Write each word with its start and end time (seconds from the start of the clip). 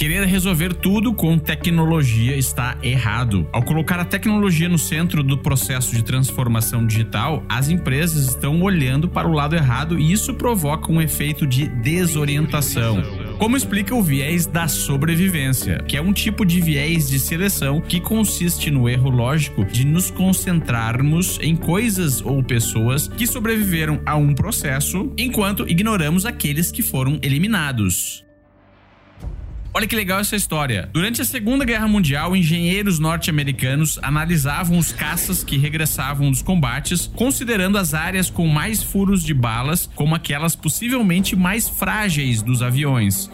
Querer 0.00 0.24
resolver 0.24 0.72
tudo 0.72 1.12
com 1.12 1.38
tecnologia 1.38 2.34
está 2.34 2.74
errado. 2.82 3.46
Ao 3.52 3.62
colocar 3.62 4.00
a 4.00 4.04
tecnologia 4.06 4.66
no 4.66 4.78
centro 4.78 5.22
do 5.22 5.36
processo 5.36 5.94
de 5.94 6.02
transformação 6.02 6.86
digital, 6.86 7.44
as 7.46 7.68
empresas 7.68 8.26
estão 8.28 8.62
olhando 8.62 9.10
para 9.10 9.28
o 9.28 9.32
lado 9.32 9.54
errado 9.54 9.98
e 9.98 10.10
isso 10.10 10.32
provoca 10.32 10.90
um 10.90 11.02
efeito 11.02 11.46
de 11.46 11.68
desorientação. 11.68 13.02
Como 13.38 13.58
explica 13.58 13.94
o 13.94 14.02
viés 14.02 14.46
da 14.46 14.68
sobrevivência, 14.68 15.84
que 15.86 15.98
é 15.98 16.00
um 16.00 16.14
tipo 16.14 16.46
de 16.46 16.62
viés 16.62 17.06
de 17.06 17.20
seleção 17.20 17.78
que 17.78 18.00
consiste 18.00 18.70
no 18.70 18.88
erro 18.88 19.10
lógico 19.10 19.66
de 19.66 19.84
nos 19.84 20.10
concentrarmos 20.10 21.38
em 21.42 21.54
coisas 21.54 22.22
ou 22.22 22.42
pessoas 22.42 23.06
que 23.06 23.26
sobreviveram 23.26 24.00
a 24.06 24.16
um 24.16 24.32
processo, 24.32 25.12
enquanto 25.18 25.68
ignoramos 25.68 26.24
aqueles 26.24 26.72
que 26.72 26.82
foram 26.82 27.18
eliminados. 27.20 28.29
Olha 29.72 29.86
que 29.86 29.94
legal 29.94 30.18
essa 30.18 30.34
história. 30.34 30.90
Durante 30.92 31.22
a 31.22 31.24
Segunda 31.24 31.64
Guerra 31.64 31.86
Mundial, 31.86 32.34
engenheiros 32.34 32.98
norte-americanos 32.98 34.00
analisavam 34.02 34.76
os 34.76 34.92
caças 34.92 35.44
que 35.44 35.56
regressavam 35.56 36.28
dos 36.28 36.42
combates, 36.42 37.06
considerando 37.06 37.78
as 37.78 37.94
áreas 37.94 38.28
com 38.28 38.48
mais 38.48 38.82
furos 38.82 39.22
de 39.22 39.32
balas 39.32 39.88
como 39.94 40.14
aquelas 40.14 40.56
possivelmente 40.56 41.36
mais 41.36 41.68
frágeis 41.68 42.42
dos 42.42 42.62
aviões. 42.62 43.30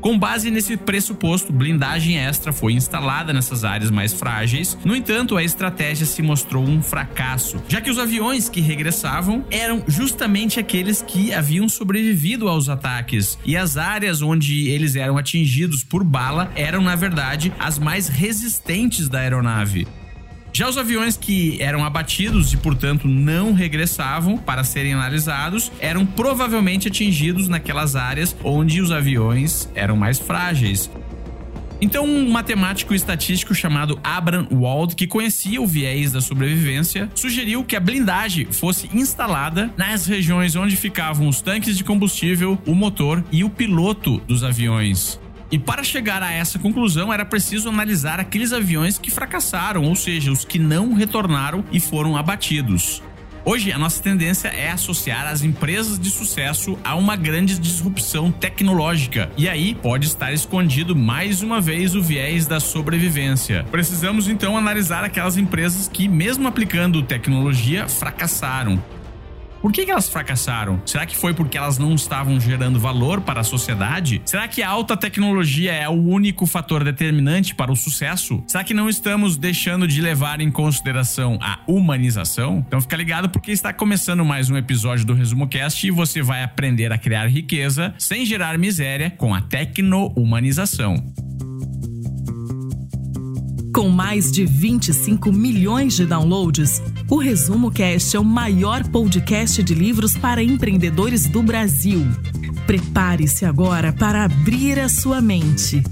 Com 0.00 0.18
base 0.18 0.50
nesse 0.50 0.76
pressuposto, 0.76 1.52
blindagem 1.52 2.18
extra 2.18 2.52
foi 2.52 2.72
instalada 2.72 3.32
nessas 3.32 3.64
áreas 3.64 3.90
mais 3.90 4.12
frágeis. 4.12 4.78
No 4.84 4.94
entanto, 4.94 5.36
a 5.36 5.42
estratégia 5.42 6.06
se 6.06 6.22
mostrou 6.22 6.64
um 6.64 6.82
fracasso, 6.82 7.62
já 7.68 7.80
que 7.80 7.90
os 7.90 7.98
aviões 7.98 8.48
que 8.48 8.60
regressavam 8.60 9.44
eram 9.50 9.82
justamente 9.86 10.60
aqueles 10.60 11.02
que 11.02 11.32
haviam 11.32 11.68
sobrevivido 11.68 12.48
aos 12.48 12.68
ataques, 12.68 13.38
e 13.44 13.56
as 13.56 13.76
áreas 13.76 14.22
onde 14.22 14.68
eles 14.68 14.96
eram 14.96 15.18
atingidos 15.18 15.82
por 15.82 16.04
bala 16.04 16.50
eram, 16.54 16.80
na 16.80 16.94
verdade, 16.94 17.52
as 17.58 17.78
mais 17.78 18.08
resistentes 18.08 19.08
da 19.08 19.20
aeronave. 19.20 19.86
Já 20.56 20.70
os 20.70 20.78
aviões 20.78 21.18
que 21.18 21.60
eram 21.60 21.84
abatidos 21.84 22.54
e, 22.54 22.56
portanto, 22.56 23.06
não 23.06 23.52
regressavam 23.52 24.38
para 24.38 24.64
serem 24.64 24.94
analisados 24.94 25.70
eram 25.78 26.06
provavelmente 26.06 26.88
atingidos 26.88 27.46
naquelas 27.46 27.94
áreas 27.94 28.34
onde 28.42 28.80
os 28.80 28.90
aviões 28.90 29.68
eram 29.74 29.98
mais 29.98 30.18
frágeis. 30.18 30.90
Então, 31.78 32.06
um 32.06 32.30
matemático 32.30 32.94
estatístico 32.94 33.54
chamado 33.54 34.00
Abram 34.02 34.48
Wald, 34.50 34.94
que 34.94 35.06
conhecia 35.06 35.60
o 35.60 35.66
viés 35.66 36.12
da 36.12 36.22
sobrevivência, 36.22 37.10
sugeriu 37.14 37.62
que 37.62 37.76
a 37.76 37.80
blindagem 37.80 38.46
fosse 38.50 38.88
instalada 38.94 39.70
nas 39.76 40.06
regiões 40.06 40.56
onde 40.56 40.74
ficavam 40.74 41.28
os 41.28 41.42
tanques 41.42 41.76
de 41.76 41.84
combustível, 41.84 42.58
o 42.66 42.74
motor 42.74 43.22
e 43.30 43.44
o 43.44 43.50
piloto 43.50 44.22
dos 44.26 44.42
aviões. 44.42 45.20
E 45.50 45.58
para 45.58 45.84
chegar 45.84 46.22
a 46.22 46.32
essa 46.32 46.58
conclusão 46.58 47.12
era 47.12 47.24
preciso 47.24 47.68
analisar 47.68 48.18
aqueles 48.18 48.52
aviões 48.52 48.98
que 48.98 49.10
fracassaram, 49.10 49.84
ou 49.84 49.94
seja, 49.94 50.32
os 50.32 50.44
que 50.44 50.58
não 50.58 50.92
retornaram 50.92 51.64
e 51.70 51.78
foram 51.78 52.16
abatidos. 52.16 53.02
Hoje, 53.48 53.70
a 53.70 53.78
nossa 53.78 54.02
tendência 54.02 54.48
é 54.48 54.72
associar 54.72 55.28
as 55.28 55.44
empresas 55.44 56.00
de 56.00 56.10
sucesso 56.10 56.76
a 56.82 56.96
uma 56.96 57.14
grande 57.14 57.56
disrupção 57.60 58.32
tecnológica. 58.32 59.30
E 59.36 59.48
aí 59.48 59.72
pode 59.72 60.08
estar 60.08 60.32
escondido 60.32 60.96
mais 60.96 61.42
uma 61.42 61.60
vez 61.60 61.94
o 61.94 62.02
viés 62.02 62.48
da 62.48 62.58
sobrevivência. 62.58 63.64
Precisamos 63.70 64.26
então 64.26 64.58
analisar 64.58 65.04
aquelas 65.04 65.36
empresas 65.36 65.86
que, 65.86 66.08
mesmo 66.08 66.48
aplicando 66.48 67.04
tecnologia, 67.04 67.86
fracassaram. 67.86 68.82
Por 69.60 69.72
que, 69.72 69.84
que 69.84 69.90
elas 69.90 70.08
fracassaram? 70.08 70.80
Será 70.84 71.06
que 71.06 71.16
foi 71.16 71.34
porque 71.34 71.56
elas 71.58 71.78
não 71.78 71.94
estavam 71.94 72.40
gerando 72.40 72.78
valor 72.78 73.20
para 73.20 73.40
a 73.40 73.44
sociedade? 73.44 74.22
Será 74.24 74.46
que 74.48 74.62
a 74.62 74.68
alta 74.68 74.96
tecnologia 74.96 75.72
é 75.72 75.88
o 75.88 75.92
único 75.92 76.46
fator 76.46 76.84
determinante 76.84 77.54
para 77.54 77.72
o 77.72 77.76
sucesso? 77.76 78.42
Será 78.46 78.62
que 78.62 78.74
não 78.74 78.88
estamos 78.88 79.36
deixando 79.36 79.86
de 79.88 80.00
levar 80.00 80.40
em 80.40 80.50
consideração 80.50 81.38
a 81.40 81.58
humanização? 81.66 82.64
Então 82.66 82.80
fica 82.80 82.96
ligado 82.96 83.28
porque 83.28 83.50
está 83.50 83.72
começando 83.72 84.24
mais 84.24 84.50
um 84.50 84.56
episódio 84.56 85.04
do 85.04 85.14
Resumo 85.14 85.48
Cast 85.48 85.86
e 85.86 85.90
você 85.90 86.22
vai 86.22 86.42
aprender 86.42 86.92
a 86.92 86.98
criar 86.98 87.26
riqueza 87.26 87.94
sem 87.98 88.24
gerar 88.24 88.58
miséria 88.58 89.10
com 89.10 89.34
a 89.34 89.40
tecno-humanização. 89.40 90.96
Com 93.76 93.90
mais 93.90 94.32
de 94.32 94.46
25 94.46 95.30
milhões 95.30 95.96
de 95.96 96.06
downloads, 96.06 96.80
o 97.10 97.18
Resumo 97.18 97.70
Cast 97.70 98.16
é 98.16 98.18
o 98.18 98.24
maior 98.24 98.82
podcast 98.88 99.62
de 99.62 99.74
livros 99.74 100.16
para 100.16 100.42
empreendedores 100.42 101.26
do 101.28 101.42
Brasil. 101.42 102.00
Prepare-se 102.66 103.44
agora 103.44 103.92
para 103.92 104.24
abrir 104.24 104.80
a 104.80 104.88
sua 104.88 105.20
mente. 105.20 105.82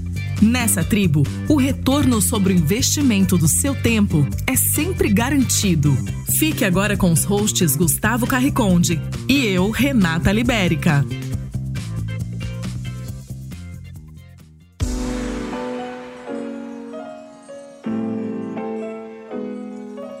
Nessa 0.41 0.83
tribo, 0.83 1.21
o 1.47 1.57
retorno 1.57 2.19
sobre 2.23 2.53
o 2.53 2.57
investimento 2.57 3.37
do 3.37 3.47
seu 3.47 3.75
tempo 3.75 4.27
é 4.47 4.55
sempre 4.55 5.07
garantido. 5.07 5.95
Fique 6.27 6.65
agora 6.65 6.97
com 6.97 7.11
os 7.11 7.23
hosts 7.23 7.75
Gustavo 7.75 8.25
Carriconde 8.25 8.99
e 9.29 9.45
eu, 9.45 9.69
Renata 9.69 10.31
Libérica. 10.31 11.05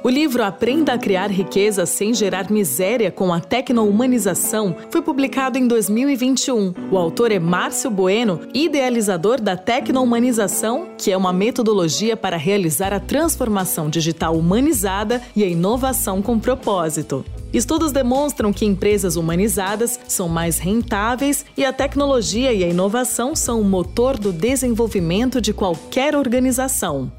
O 0.05 0.09
livro 0.09 0.43
Aprenda 0.43 0.93
a 0.93 0.99
Criar 0.99 1.31
Riqueza 1.31 1.83
Sem 1.83 2.13
Gerar 2.13 2.51
Miséria 2.51 3.09
com 3.09 3.33
a 3.33 3.39
Tecno-Humanização 3.39 4.75
foi 4.91 5.01
publicado 5.01 5.57
em 5.57 5.67
2021. 5.67 6.75
O 6.91 6.97
autor 6.99 7.31
é 7.31 7.39
Márcio 7.39 7.89
Bueno, 7.89 8.41
idealizador 8.53 9.41
da 9.41 9.57
Tecno-Humanização, 9.57 10.89
que 10.95 11.11
é 11.11 11.17
uma 11.17 11.33
metodologia 11.33 12.15
para 12.15 12.37
realizar 12.37 12.93
a 12.93 12.99
transformação 12.99 13.89
digital 13.89 14.37
humanizada 14.37 15.23
e 15.35 15.43
a 15.43 15.47
inovação 15.47 16.21
com 16.21 16.37
propósito. 16.37 17.25
Estudos 17.51 17.91
demonstram 17.91 18.53
que 18.53 18.63
empresas 18.63 19.15
humanizadas 19.15 19.99
são 20.07 20.29
mais 20.29 20.59
rentáveis 20.59 21.43
e 21.57 21.65
a 21.65 21.73
tecnologia 21.73 22.53
e 22.53 22.63
a 22.63 22.67
inovação 22.67 23.35
são 23.35 23.59
o 23.59 23.63
motor 23.63 24.19
do 24.19 24.31
desenvolvimento 24.31 25.41
de 25.41 25.51
qualquer 25.51 26.15
organização. 26.15 27.11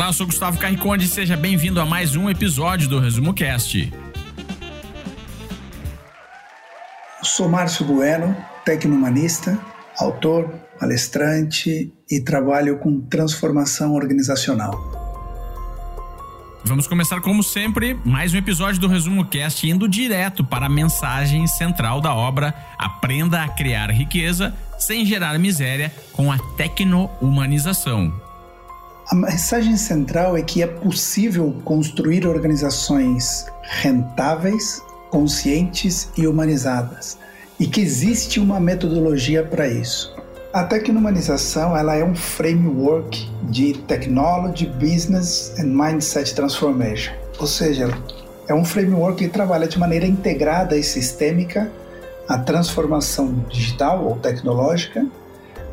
Olá, 0.00 0.08
eu 0.08 0.14
sou 0.14 0.24
Gustavo 0.24 0.58
Carriconde 0.58 1.04
e 1.04 1.08
seja 1.08 1.36
bem-vindo 1.36 1.78
a 1.78 1.84
mais 1.84 2.16
um 2.16 2.30
episódio 2.30 2.88
do 2.88 2.98
Resumo 2.98 3.34
Cast. 3.34 3.92
Sou 7.22 7.50
Márcio 7.50 7.84
Bueno, 7.84 8.34
tecnohumanista, 8.64 9.60
autor, 9.98 10.48
palestrante 10.80 11.92
e 12.10 12.18
trabalho 12.18 12.78
com 12.78 12.98
transformação 12.98 13.92
organizacional. 13.92 14.72
Vamos 16.64 16.86
começar, 16.86 17.20
como 17.20 17.42
sempre, 17.42 17.92
mais 18.02 18.32
um 18.32 18.38
episódio 18.38 18.80
do 18.80 18.88
Resumo 18.88 19.26
Cast, 19.26 19.68
indo 19.68 19.86
direto 19.86 20.42
para 20.42 20.64
a 20.64 20.70
mensagem 20.70 21.46
central 21.46 22.00
da 22.00 22.14
obra 22.14 22.54
Aprenda 22.78 23.42
a 23.42 23.48
Criar 23.50 23.90
Riqueza 23.90 24.56
sem 24.78 25.04
gerar 25.04 25.38
miséria 25.38 25.92
com 26.14 26.32
a 26.32 26.38
tecno-humanização. 26.56 28.29
A 29.10 29.14
mensagem 29.16 29.76
central 29.76 30.36
é 30.36 30.42
que 30.42 30.62
é 30.62 30.68
possível 30.68 31.52
construir 31.64 32.28
organizações 32.28 33.44
rentáveis, 33.60 34.80
conscientes 35.10 36.08
e 36.16 36.28
humanizadas, 36.28 37.18
e 37.58 37.66
que 37.66 37.80
existe 37.80 38.38
uma 38.38 38.60
metodologia 38.60 39.42
para 39.42 39.66
isso. 39.66 40.14
A 40.52 40.62
tecnomanização 40.62 41.76
ela 41.76 41.96
é 41.96 42.04
um 42.04 42.14
framework 42.14 43.28
de 43.50 43.72
technology, 43.88 44.66
business 44.66 45.52
and 45.58 45.74
mindset 45.74 46.32
transformation, 46.32 47.12
ou 47.40 47.48
seja, 47.48 47.92
é 48.46 48.54
um 48.54 48.64
framework 48.64 49.24
que 49.24 49.28
trabalha 49.28 49.66
de 49.66 49.76
maneira 49.76 50.06
integrada 50.06 50.76
e 50.76 50.84
sistêmica 50.84 51.68
a 52.28 52.38
transformação 52.38 53.44
digital 53.48 54.04
ou 54.04 54.16
tecnológica 54.18 55.04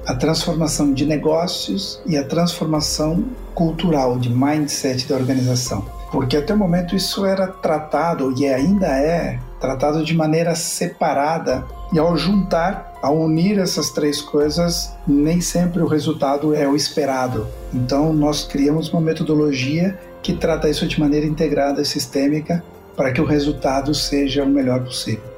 a 0.07 0.15
transformação 0.15 0.94
de 0.94 1.06
negócios 1.06 2.01
e 2.06 2.18
a 2.18 2.24
transformação 2.24 3.25
cultural, 3.54 4.18
de 4.18 4.30
mindset 4.30 5.06
da 5.06 5.15
organização. 5.15 5.86
Porque 6.09 6.38
até 6.38 6.54
o 6.54 6.57
momento 6.57 6.95
isso 6.95 7.25
era 7.25 7.48
tratado, 7.48 8.33
e 8.39 8.48
ainda 8.48 8.88
é, 8.88 9.38
tratado 9.59 10.06
de 10.06 10.15
maneira 10.15 10.56
separada, 10.56 11.65
e 11.92 12.00
ao 12.00 12.15
juntar, 12.15 12.94
ao 13.01 13.18
unir 13.18 13.59
essas 13.59 13.89
três 13.89 14.21
coisas, 14.21 14.94
nem 15.06 15.42
sempre 15.42 15.81
o 15.81 15.88
resultado 15.88 16.56
é 16.56 16.65
o 16.65 16.75
esperado. 16.75 17.45
Então, 17.74 18.13
nós 18.13 18.45
criamos 18.45 18.89
uma 18.89 19.01
metodologia 19.01 20.00
que 20.24 20.33
trata 20.33 20.69
isso 20.69 20.88
de 20.88 20.98
maneira 20.98 21.25
integrada 21.25 21.81
e 21.81 21.86
sistêmica 21.86 22.63
para 22.95 23.12
que 23.12 23.19
o 23.19 23.25
resultado 23.25 23.94
seja 23.94 24.45
o 24.45 24.50
melhor 24.50 24.83
possível 24.86 25.37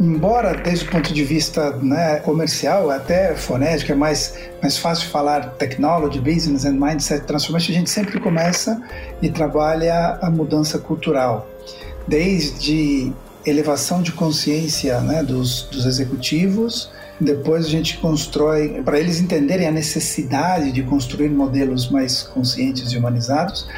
embora 0.00 0.54
desde 0.54 0.86
o 0.86 0.90
ponto 0.90 1.12
de 1.12 1.24
vista 1.24 1.70
né, 1.76 2.20
comercial, 2.20 2.90
até 2.90 3.34
fonético, 3.34 3.92
é 3.92 3.94
mais, 3.94 4.34
mais 4.60 4.76
fácil 4.76 5.08
falar 5.08 5.50
technology, 5.52 6.18
business 6.18 6.64
and 6.64 6.72
mindset 6.72 7.24
transformation, 7.26 7.72
a 7.72 7.74
gente 7.74 7.90
sempre 7.90 8.18
começa 8.20 8.80
e 9.22 9.30
trabalha 9.30 10.18
a 10.20 10.30
mudança 10.30 10.78
cultural. 10.78 11.48
desde 12.06 13.12
elevação 13.46 14.02
de 14.02 14.12
consciência 14.12 15.00
né, 15.00 15.22
dos, 15.22 15.64
dos 15.70 15.84
executivos, 15.84 16.90
depois 17.20 17.66
a 17.66 17.68
gente 17.68 17.98
constrói, 17.98 18.82
para 18.82 18.98
eles 18.98 19.20
entenderem 19.20 19.66
a 19.68 19.70
necessidade 19.70 20.72
de 20.72 20.82
construir 20.82 21.28
modelos 21.28 21.88
mais 21.90 22.22
conscientes 22.22 22.92
e 22.92 22.96
humanizados, 22.96 23.68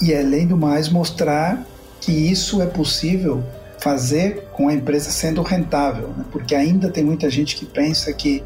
e 0.00 0.14
além 0.14 0.46
do 0.46 0.56
mais, 0.56 0.88
mostrar 0.88 1.64
que 2.00 2.10
isso 2.10 2.60
é 2.60 2.66
possível 2.66 3.44
fazer 3.82 4.48
com 4.52 4.68
a 4.68 4.74
empresa 4.74 5.10
sendo 5.10 5.42
rentável, 5.42 6.08
né? 6.16 6.24
porque 6.30 6.54
ainda 6.54 6.88
tem 6.88 7.02
muita 7.02 7.28
gente 7.28 7.56
que 7.56 7.66
pensa 7.66 8.12
que 8.12 8.42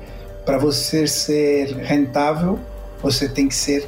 para 0.47 0.57
você 0.57 1.07
ser 1.07 1.77
rentável, 1.77 2.59
você 3.03 3.29
tem 3.29 3.47
que 3.47 3.55
ser 3.55 3.87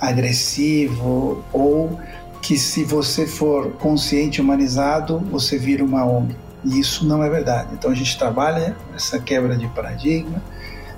agressivo 0.00 1.44
ou 1.52 2.00
que 2.40 2.56
se 2.56 2.82
você 2.84 3.26
for 3.26 3.72
consciente, 3.72 4.40
humanizado, 4.40 5.18
você 5.30 5.58
vira 5.58 5.84
uma 5.84 6.04
ONG. 6.04 6.34
E 6.64 6.80
isso 6.80 7.06
não 7.06 7.22
é 7.22 7.28
verdade. 7.28 7.70
Então 7.72 7.90
a 7.90 7.94
gente 7.94 8.16
trabalha 8.16 8.76
essa 8.94 9.18
quebra 9.18 9.56
de 9.56 9.68
paradigma, 9.68 10.42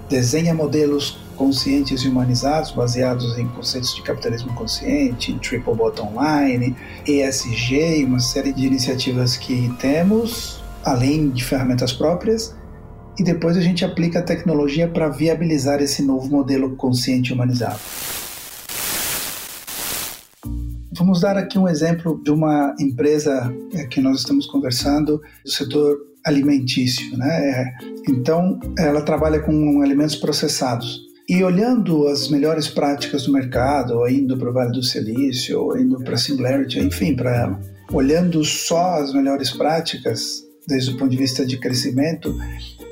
desenha 0.09 0.55
modelos 0.55 1.19
conscientes 1.39 2.03
e 2.03 2.09
humanizados 2.09 2.73
baseados 2.73 3.39
em 3.39 3.47
conceitos 3.49 3.95
de 3.95 4.03
capitalismo 4.03 4.53
consciente, 4.55 5.33
triple 5.39 5.73
bottom 5.73 6.13
line, 6.21 6.77
ESG, 7.07 8.05
uma 8.05 8.19
série 8.19 8.53
de 8.53 8.67
iniciativas 8.67 9.37
que 9.37 9.73
temos, 9.79 10.61
além 10.85 11.31
de 11.31 11.45
ferramentas 11.45 11.93
próprias, 11.93 12.55
e 13.17 13.23
depois 13.23 13.57
a 13.57 13.61
gente 13.61 13.85
aplica 13.85 14.19
a 14.19 14.23
tecnologia 14.23 14.89
para 14.89 15.09
viabilizar 15.09 15.81
esse 15.81 16.03
novo 16.03 16.29
modelo 16.29 16.77
consciente 16.77 17.31
e 17.31 17.35
humanizado. 17.35 17.79
Vamos 20.93 21.21
dar 21.21 21.37
aqui 21.37 21.57
um 21.57 21.69
exemplo 21.69 22.21
de 22.23 22.31
uma 22.33 22.75
empresa 22.81 23.55
é, 23.73 23.87
que 23.87 24.01
nós 24.01 24.19
estamos 24.19 24.47
conversando 24.47 25.23
do 25.45 25.51
setor 25.51 25.97
alimentício, 26.27 27.17
né? 27.17 27.51
É, 27.51 27.77
então, 28.09 28.59
ela 28.77 29.01
trabalha 29.03 29.41
com 29.41 29.81
alimentos 29.81 30.17
processados. 30.17 31.08
E 31.29 31.45
olhando 31.45 32.09
as 32.09 32.29
melhores 32.29 32.69
práticas 32.69 33.25
do 33.25 33.33
mercado, 33.33 33.99
ou 33.99 34.09
indo 34.09 34.39
para 34.39 34.49
o 34.49 34.53
Vale 34.53 34.73
do 34.73 34.83
Silício, 34.83 35.61
ou 35.61 35.79
indo 35.79 35.99
para 35.99 36.15
a 36.15 36.17
Singularity, 36.17 36.79
enfim, 36.79 37.15
para 37.15 37.61
olhando 37.93 38.43
só 38.45 38.95
as 38.95 39.13
melhores 39.13 39.51
práticas, 39.51 40.43
desde 40.67 40.91
o 40.91 40.97
ponto 40.97 41.11
de 41.11 41.19
vista 41.19 41.45
de 41.45 41.59
crescimento, 41.59 42.35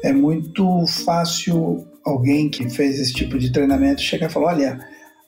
é 0.05 0.13
muito 0.13 0.87
fácil 0.87 1.87
alguém 2.05 2.51
que 2.51 2.69
fez 2.69 3.01
esse 3.01 3.13
tipo 3.13 3.39
de 3.39 3.51
treinamento 3.51 4.03
chegar 4.03 4.29
e 4.29 4.33
falar: 4.33 4.49
olha, 4.49 4.81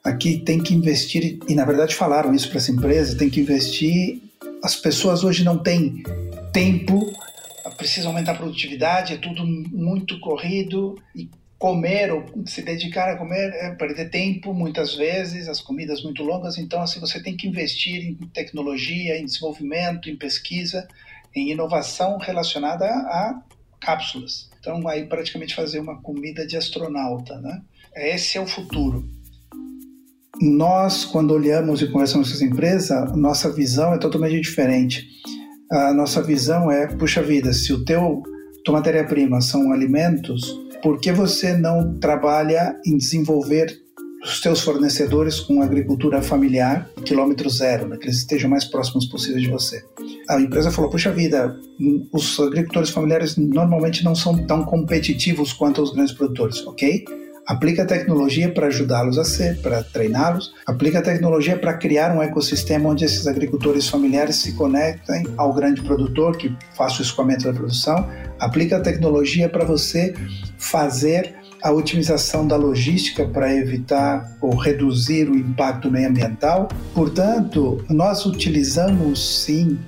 aqui 0.05 0.39
tem 0.39 0.59
que 0.59 0.75
investir, 0.75 1.39
e 1.49 1.55
na 1.55 1.65
verdade 1.65 1.95
falaram 1.95 2.35
isso 2.35 2.51
para 2.51 2.59
essa 2.59 2.71
empresa, 2.71 3.17
tem 3.17 3.31
que 3.31 3.41
investir. 3.41 4.21
As 4.63 4.77
pessoas 4.77 5.25
hoje 5.25 5.45
não 5.45 5.57
têm 5.57 6.03
tempo, 6.53 7.11
precisam 7.79 8.11
aumentar 8.11 8.33
a 8.33 8.35
produtividade, 8.35 9.15
é 9.15 9.17
tudo 9.17 9.47
muito 9.47 10.19
corrido 10.19 10.97
e 11.15 11.31
comer 11.59 12.13
ou 12.13 12.25
se 12.47 12.63
dedicar 12.63 13.11
a 13.11 13.17
comer 13.17 13.53
é 13.55 13.75
perder 13.75 14.11
tempo 14.11 14.55
muitas 14.55 14.95
vezes, 14.95 15.49
as 15.49 15.61
comidas 15.61 16.03
muito 16.03 16.23
longas, 16.23 16.57
então 16.57 16.81
assim 16.81 17.01
você 17.01 17.21
tem 17.21 17.37
que 17.37 17.49
investir 17.49 18.03
em 18.05 18.15
tecnologia, 18.29 19.19
em 19.19 19.25
desenvolvimento, 19.25 20.09
em 20.09 20.17
pesquisa, 20.17 20.87
em 21.35 21.51
inovação 21.51 22.17
relacionada 22.19 22.87
a 22.87 23.43
cápsulas. 23.81 24.49
Então 24.61 24.87
aí 24.87 25.07
praticamente 25.07 25.55
fazer 25.55 25.81
uma 25.81 26.01
comida 26.01 26.47
de 26.47 26.57
astronauta, 26.57 27.39
né? 27.41 27.63
Esse 27.95 28.39
é 28.39 28.41
o 28.41 28.47
futuro 28.47 29.19
nós, 30.41 31.05
quando 31.05 31.33
olhamos 31.33 31.83
e 31.83 31.89
conversamos 31.89 32.29
com 32.29 32.35
essa 32.35 32.45
empresa, 32.45 33.05
nossa 33.17 33.53
visão 33.53 33.93
é 33.93 33.99
totalmente 33.99 34.41
diferente. 34.41 35.09
A 35.71 35.93
nossa 35.93 36.23
visão 36.23 36.71
é, 36.71 36.87
puxa 36.87 37.23
vida, 37.23 37.53
se 37.53 37.73
o 37.73 37.85
teu 37.85 38.23
tua 38.65 38.75
matéria-prima 38.75 39.41
são 39.41 39.73
alimentos, 39.73 40.55
por 40.83 41.01
que 41.01 41.13
você 41.13 41.57
não 41.57 41.99
trabalha 41.99 42.77
em 42.87 42.97
desenvolver 42.97 43.79
os 44.23 44.41
teus 44.41 44.61
fornecedores 44.61 45.39
com 45.39 45.63
agricultura 45.63 46.21
familiar, 46.21 46.91
quilômetro 47.05 47.49
zero, 47.49 47.87
né, 47.87 47.97
que 47.97 48.07
eles 48.07 48.19
estejam 48.19 48.51
mais 48.51 48.65
próximos 48.65 49.07
possível 49.07 49.41
de 49.41 49.49
você? 49.49 49.85
A 50.29 50.41
empresa 50.41 50.71
falou, 50.71 50.91
puxa 50.91 51.13
vida, 51.13 51.59
os 52.13 52.39
agricultores 52.41 52.91
familiares 52.91 53.37
normalmente 53.37 54.05
não 54.05 54.15
são 54.15 54.47
tão 54.47 54.65
competitivos 54.65 55.53
quanto 55.53 55.83
os 55.83 55.93
grandes 55.93 56.13
produtores, 56.13 56.67
ok? 56.67 57.05
Aplica 57.49 57.83
a 57.83 57.87
tecnologia 57.87 58.53
para 58.53 58.67
ajudá-los 58.67 59.17
a 59.17 59.25
ser, 59.25 59.63
para 59.63 59.83
treiná-los. 59.83 60.53
Aplica 60.67 60.99
a 60.99 61.03
tecnologia 61.03 61.59
para 61.59 61.73
criar 61.79 62.15
um 62.15 62.23
ecossistema 62.23 62.91
onde 62.91 63.07
esses 63.07 63.27
agricultores 63.27 63.89
familiares 63.89 64.37
se 64.37 64.53
conectem 64.53 65.27
ao 65.35 65.55
grande 65.55 65.81
produtor 65.81 66.37
que 66.37 66.55
faça 66.77 66.99
o 66.99 67.03
escoamento 67.03 67.45
da 67.45 67.55
produção. 67.55 68.07
Aplica 68.39 68.77
a 68.77 68.81
tecnologia 68.81 69.49
para 69.49 69.65
você 69.65 70.15
fazer 70.59 71.37
a 71.63 71.73
otimização 71.73 72.47
da 72.47 72.55
logística 72.55 73.27
para 73.27 73.51
evitar 73.55 74.31
ou 74.43 74.55
reduzir 74.55 75.31
o 75.31 75.35
impacto 75.35 75.91
meioambiental. 75.91 76.69
Portanto, 76.95 77.83
nós 77.89 78.27
utilizamos 78.27 79.43
sim 79.43 79.79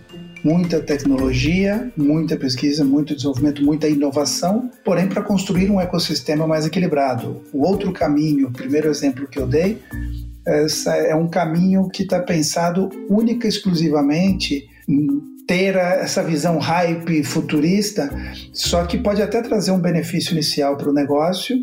muita 0.42 0.80
tecnologia, 0.80 1.92
muita 1.96 2.36
pesquisa, 2.36 2.84
muito 2.84 3.14
desenvolvimento, 3.14 3.64
muita 3.64 3.88
inovação, 3.88 4.70
porém 4.84 5.08
para 5.08 5.22
construir 5.22 5.70
um 5.70 5.80
ecossistema 5.80 6.46
mais 6.46 6.66
equilibrado. 6.66 7.42
O 7.52 7.66
outro 7.66 7.92
caminho, 7.92 8.48
o 8.48 8.52
primeiro 8.52 8.88
exemplo 8.88 9.26
que 9.26 9.38
eu 9.38 9.46
dei, 9.46 9.78
é 11.06 11.14
um 11.14 11.28
caminho 11.28 11.88
que 11.88 12.02
está 12.02 12.20
pensado 12.20 12.88
única 13.08 13.46
e 13.46 13.50
exclusivamente 13.50 14.68
em 14.88 15.30
ter 15.46 15.74
essa 15.74 16.22
visão 16.22 16.58
hype 16.58 17.24
futurista, 17.24 18.08
só 18.52 18.84
que 18.84 18.96
pode 18.96 19.20
até 19.20 19.42
trazer 19.42 19.72
um 19.72 19.80
benefício 19.80 20.32
inicial 20.32 20.76
para 20.76 20.88
o 20.88 20.92
negócio, 20.92 21.60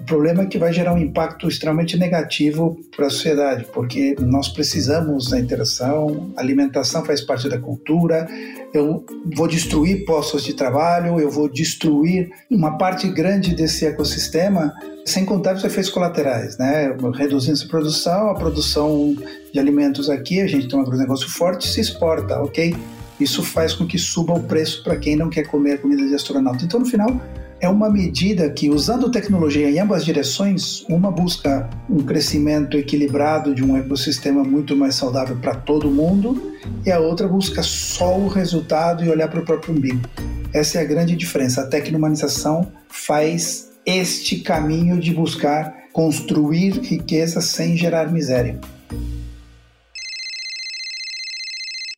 o 0.00 0.04
problema 0.04 0.42
é 0.42 0.46
que 0.46 0.58
vai 0.58 0.72
gerar 0.72 0.94
um 0.94 0.98
impacto 0.98 1.46
extremamente 1.46 1.96
negativo 1.98 2.78
para 2.96 3.06
a 3.06 3.10
sociedade, 3.10 3.66
porque 3.72 4.16
nós 4.18 4.48
precisamos 4.48 5.28
da 5.28 5.38
interação, 5.38 6.32
a 6.36 6.40
alimentação 6.40 7.04
faz 7.04 7.20
parte 7.20 7.48
da 7.48 7.58
cultura. 7.58 8.26
Eu 8.72 9.04
vou 9.36 9.46
destruir 9.46 10.04
postos 10.06 10.42
de 10.42 10.54
trabalho, 10.54 11.20
eu 11.20 11.30
vou 11.30 11.48
destruir 11.48 12.30
uma 12.50 12.78
parte 12.78 13.08
grande 13.08 13.54
desse 13.54 13.84
ecossistema, 13.84 14.72
sem 15.04 15.24
contar 15.24 15.54
os 15.54 15.64
efeitos 15.64 15.90
colaterais, 15.90 16.56
né? 16.56 16.96
Reduzindo 17.14 17.52
essa 17.52 17.66
produção, 17.66 18.30
a 18.30 18.34
produção 18.34 19.14
de 19.52 19.58
alimentos 19.58 20.08
aqui, 20.08 20.40
a 20.40 20.46
gente 20.46 20.66
tem 20.66 20.78
um 20.78 20.82
agronegócio 20.82 21.28
forte, 21.28 21.68
se 21.68 21.80
exporta, 21.80 22.40
ok? 22.40 22.74
Isso 23.18 23.42
faz 23.42 23.74
com 23.74 23.86
que 23.86 23.98
suba 23.98 24.32
o 24.32 24.42
preço 24.42 24.82
para 24.82 24.96
quem 24.96 25.14
não 25.14 25.28
quer 25.28 25.46
comer 25.46 25.80
comida 25.82 26.06
de 26.06 26.14
astronauta. 26.14 26.64
Então, 26.64 26.80
no 26.80 26.86
final, 26.86 27.20
é 27.60 27.68
uma 27.68 27.90
medida 27.90 28.48
que, 28.50 28.70
usando 28.70 29.10
tecnologia 29.10 29.70
em 29.70 29.78
ambas 29.78 30.04
direções, 30.04 30.82
uma 30.88 31.10
busca 31.10 31.68
um 31.88 32.02
crescimento 32.02 32.76
equilibrado 32.76 33.54
de 33.54 33.62
um 33.62 33.76
ecossistema 33.76 34.42
muito 34.42 34.74
mais 34.74 34.94
saudável 34.94 35.36
para 35.36 35.54
todo 35.54 35.90
mundo 35.90 36.56
e 36.86 36.90
a 36.90 36.98
outra 36.98 37.28
busca 37.28 37.62
só 37.62 38.16
o 38.16 38.28
resultado 38.28 39.04
e 39.04 39.10
olhar 39.10 39.28
para 39.28 39.40
o 39.40 39.44
próprio 39.44 39.74
umbigo. 39.74 40.00
Essa 40.54 40.78
é 40.78 40.80
a 40.80 40.84
grande 40.84 41.14
diferença. 41.14 41.60
A 41.60 41.66
tecnomanização 41.66 42.72
faz 42.88 43.70
este 43.84 44.40
caminho 44.40 44.98
de 44.98 45.12
buscar 45.12 45.74
construir 45.92 46.80
riqueza 46.80 47.42
sem 47.42 47.76
gerar 47.76 48.10
miséria. 48.10 48.58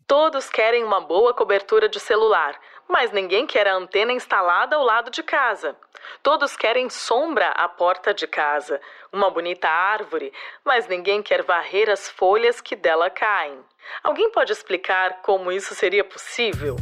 Todos 0.09 0.51
querem 0.51 0.85
uma 0.85 1.01
boa 1.01 1.33
cobertura 1.33 1.89
de 1.89 2.01
celular 2.01 2.55
mas 2.93 3.11
ninguém 3.11 3.47
quer 3.47 3.67
a 3.67 3.75
antena 3.75 4.13
instalada 4.13 4.77
ao 4.77 4.85
lado 4.85 5.11
de 5.11 5.23
casa. 5.23 5.75
Todos 6.23 6.57
querem 6.57 6.91
sombra 6.91 7.49
à 7.53 7.67
porta 7.67 8.13
de 8.13 8.27
casa, 8.27 8.79
uma 9.11 9.31
bonita 9.31 9.67
árvore, 9.67 10.31
mas 10.63 10.87
ninguém 10.87 11.23
quer 11.23 11.43
varrer 11.43 11.89
as 11.89 12.11
folhas 12.11 12.61
que 12.61 12.77
dela 12.77 13.09
caem. 13.09 13.59
Alguém 14.05 14.31
pode 14.31 14.53
explicar 14.53 15.23
como 15.23 15.51
isso 15.51 15.75
seria 15.75 16.05
possível? 16.05 16.77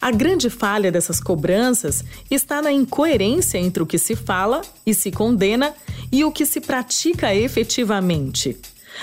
A 0.00 0.10
grande 0.10 0.48
falha 0.48 0.90
dessas 0.90 1.20
cobranças 1.20 2.02
está 2.30 2.62
na 2.62 2.72
incoerência 2.72 3.58
entre 3.58 3.82
o 3.82 3.86
que 3.86 3.98
se 3.98 4.16
fala 4.16 4.62
e 4.86 4.94
se 4.94 5.12
condena 5.12 5.74
e 6.10 6.24
o 6.24 6.32
que 6.32 6.46
se 6.46 6.60
pratica 6.60 7.34
efetivamente. 7.34 8.60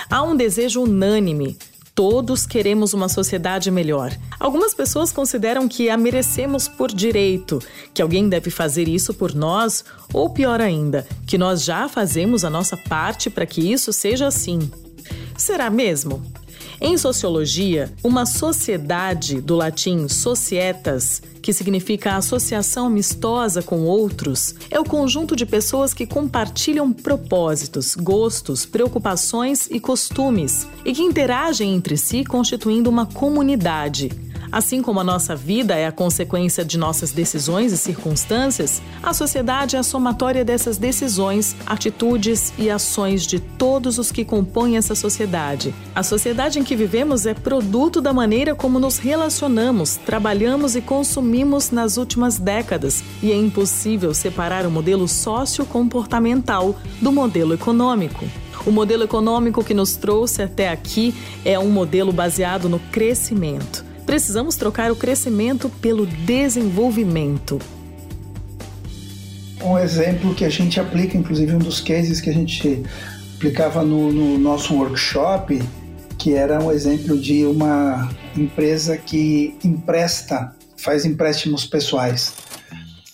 Há 0.09 0.23
um 0.23 0.35
desejo 0.35 0.83
unânime 0.83 1.57
Todos 1.99 2.45
queremos 2.45 2.93
uma 2.93 3.09
sociedade 3.09 3.69
melhor. 3.69 4.17
Algumas 4.39 4.73
pessoas 4.73 5.11
consideram 5.11 5.67
que 5.67 5.89
a 5.89 5.97
merecemos 5.97 6.65
por 6.65 6.89
direito, 6.89 7.61
que 7.93 8.01
alguém 8.01 8.29
deve 8.29 8.49
fazer 8.49 8.87
isso 8.87 9.13
por 9.13 9.35
nós, 9.35 9.83
ou 10.13 10.29
pior 10.29 10.61
ainda, 10.61 11.05
que 11.27 11.37
nós 11.37 11.61
já 11.61 11.89
fazemos 11.89 12.45
a 12.45 12.49
nossa 12.49 12.77
parte 12.77 13.29
para 13.29 13.45
que 13.45 13.59
isso 13.69 13.91
seja 13.91 14.27
assim. 14.27 14.71
Será 15.35 15.69
mesmo? 15.69 16.23
Em 16.81 16.98
sociologia, 16.98 17.91
uma 18.01 18.25
sociedade, 18.25 19.41
do 19.41 19.53
latim 19.53 20.07
societas, 20.07 21.21
que 21.41 21.51
significa 21.51 22.15
associação 22.15 22.86
amistosa 22.86 23.62
com 23.62 23.81
outros, 23.81 24.55
é 24.71 24.79
o 24.79 24.86
conjunto 24.86 25.36
de 25.36 25.45
pessoas 25.45 25.93
que 25.93 26.07
compartilham 26.07 26.93
propósitos, 26.93 27.95
gostos, 27.95 28.65
preocupações 28.65 29.67
e 29.69 29.77
costumes 29.77 30.67
e 30.86 30.93
que 30.93 31.01
interagem 31.01 31.75
entre 31.75 31.98
si 31.98 32.24
constituindo 32.24 32.89
uma 32.89 33.05
comunidade. 33.05 34.28
Assim 34.51 34.81
como 34.81 34.99
a 34.99 35.03
nossa 35.03 35.35
vida 35.35 35.75
é 35.75 35.85
a 35.85 35.91
consequência 35.91 36.65
de 36.65 36.75
nossas 36.75 37.11
decisões 37.11 37.71
e 37.71 37.77
circunstâncias, 37.77 38.81
a 39.03 39.13
sociedade 39.13 39.75
é 39.75 39.79
a 39.79 39.83
somatória 39.83 40.43
dessas 40.43 40.77
decisões, 40.77 41.55
atitudes 41.67 42.51
e 42.57 42.67
ações 42.67 43.27
de 43.27 43.39
todos 43.39 43.99
os 43.99 44.11
que 44.11 44.25
compõem 44.25 44.75
essa 44.75 44.95
sociedade. 44.95 45.73
A 45.93 46.01
sociedade 46.01 46.57
em 46.57 46.63
que 46.63 46.75
vivemos 46.75 47.27
é 47.27 47.35
produto 47.35 48.01
da 48.01 48.11
maneira 48.11 48.55
como 48.55 48.79
nos 48.79 48.97
relacionamos, 48.97 49.97
trabalhamos 49.97 50.75
e 50.75 50.81
consumimos 50.81 51.69
nas 51.69 51.97
últimas 51.97 52.39
décadas, 52.39 53.03
e 53.21 53.31
é 53.31 53.35
impossível 53.35 54.15
separar 54.15 54.65
o 54.65 54.71
modelo 54.71 55.07
sociocomportamental 55.07 56.75
do 56.99 57.11
modelo 57.11 57.53
econômico. 57.53 58.25
O 58.65 58.71
modelo 58.71 59.03
econômico 59.03 59.63
que 59.63 59.73
nos 59.73 59.95
trouxe 59.95 60.41
até 60.41 60.69
aqui 60.69 61.13
é 61.45 61.57
um 61.57 61.69
modelo 61.69 62.11
baseado 62.11 62.67
no 62.67 62.79
crescimento. 62.91 63.88
Precisamos 64.09 64.55
trocar 64.55 64.91
o 64.91 64.95
crescimento 64.95 65.69
pelo 65.69 66.07
desenvolvimento. 66.07 67.59
Um 69.63 69.77
exemplo 69.77 70.33
que 70.33 70.43
a 70.43 70.49
gente 70.49 70.79
aplica, 70.79 71.15
inclusive 71.15 71.53
um 71.53 71.59
dos 71.59 71.79
cases 71.79 72.19
que 72.19 72.27
a 72.27 72.33
gente 72.33 72.81
aplicava 73.35 73.83
no, 73.83 74.11
no 74.11 74.39
nosso 74.39 74.73
workshop, 74.73 75.61
que 76.17 76.33
era 76.33 76.59
um 76.59 76.71
exemplo 76.71 77.19
de 77.19 77.45
uma 77.45 78.09
empresa 78.35 78.97
que 78.97 79.55
empresta, 79.63 80.55
faz 80.75 81.05
empréstimos 81.05 81.67
pessoais. 81.67 82.33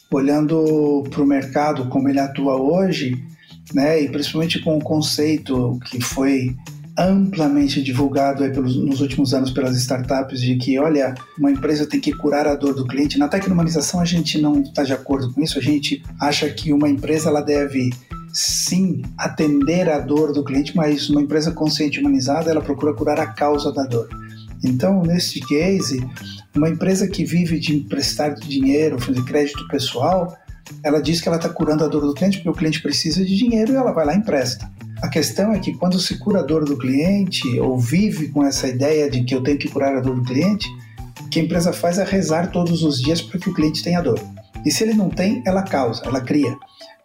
Olhando 0.09 1.03
para 1.09 1.21
o 1.21 1.27
mercado 1.27 1.89
como 1.89 2.07
ele 2.07 2.21
atua 2.21 2.55
hoje, 2.55 3.21
né, 3.73 4.01
e 4.01 4.07
principalmente 4.07 4.59
com 4.59 4.77
o 4.77 4.81
conceito 4.81 5.77
que 5.87 5.99
foi 5.99 6.55
amplamente 6.97 7.83
divulgado 7.83 8.43
aí 8.43 8.51
pelos, 8.51 8.75
nos 8.77 9.01
últimos 9.01 9.33
anos 9.33 9.51
pelas 9.51 9.75
startups 9.77 10.39
de 10.39 10.55
que, 10.55 10.79
olha, 10.79 11.13
uma 11.37 11.51
empresa 11.51 11.85
tem 11.85 11.99
que 11.99 12.13
curar 12.13 12.47
a 12.47 12.55
dor 12.55 12.73
do 12.73 12.87
cliente. 12.87 13.17
Na 13.17 13.27
tecnomanização 13.27 13.99
a 13.99 14.05
gente 14.05 14.39
não 14.39 14.61
está 14.61 14.83
de 14.83 14.93
acordo 14.93 15.33
com 15.33 15.41
isso. 15.41 15.59
A 15.59 15.61
gente 15.61 16.01
acha 16.19 16.49
que 16.49 16.71
uma 16.71 16.89
empresa 16.89 17.29
ela 17.29 17.41
deve 17.41 17.91
sim 18.33 19.01
atender 19.17 19.89
a 19.89 19.99
dor 19.99 20.33
do 20.33 20.43
cliente, 20.43 20.75
mas 20.75 21.09
uma 21.09 21.21
empresa 21.21 21.51
consciente 21.51 21.99
humanizada 21.99 22.51
ela 22.51 22.61
procura 22.61 22.93
curar 22.93 23.19
a 23.19 23.27
causa 23.27 23.71
da 23.71 23.83
dor. 23.83 24.09
Então, 24.63 25.01
nesse 25.03 25.39
case, 25.41 26.05
uma 26.55 26.69
empresa 26.69 27.07
que 27.07 27.23
vive 27.23 27.59
de 27.59 27.75
emprestar 27.75 28.33
dinheiro, 28.35 28.97
de 28.97 29.23
crédito 29.23 29.67
pessoal, 29.67 30.35
ela 30.83 31.01
diz 31.01 31.21
que 31.21 31.27
ela 31.27 31.37
está 31.37 31.49
curando 31.49 31.83
a 31.83 31.87
dor 31.87 32.05
do 32.05 32.13
cliente 32.13 32.37
porque 32.37 32.49
o 32.49 32.53
cliente 32.53 32.81
precisa 32.81 33.23
de 33.23 33.35
dinheiro 33.35 33.73
e 33.73 33.75
ela 33.75 33.91
vai 33.91 34.05
lá 34.05 34.13
e 34.13 34.17
empresta. 34.17 34.69
A 35.05 35.07
questão 35.07 35.53
é 35.53 35.59
que 35.59 35.71
quando 35.71 36.00
se 36.00 36.17
cura 36.17 36.39
a 36.39 36.43
dor 36.43 36.65
do 36.65 36.75
cliente 36.75 37.59
ou 37.59 37.77
vive 37.77 38.29
com 38.29 38.43
essa 38.43 38.67
ideia 38.67 39.07
de 39.07 39.24
que 39.24 39.35
eu 39.35 39.43
tenho 39.43 39.55
que 39.55 39.69
curar 39.69 39.95
a 39.95 40.00
dor 40.00 40.15
do 40.15 40.24
cliente, 40.24 40.67
o 41.21 41.29
que 41.29 41.39
a 41.39 41.43
empresa 41.43 41.71
faz 41.71 42.00
é 42.00 42.03
rezar 42.03 42.51
todos 42.51 42.81
os 42.81 43.00
dias 43.00 43.21
para 43.21 43.39
que 43.39 43.47
o 43.47 43.53
cliente 43.53 43.83
tenha 43.83 44.01
dor. 44.01 44.19
E 44.65 44.71
se 44.71 44.83
ele 44.83 44.95
não 44.95 45.07
tem, 45.07 45.43
ela 45.45 45.62
causa, 45.62 46.01
ela 46.05 46.21
cria. 46.21 46.57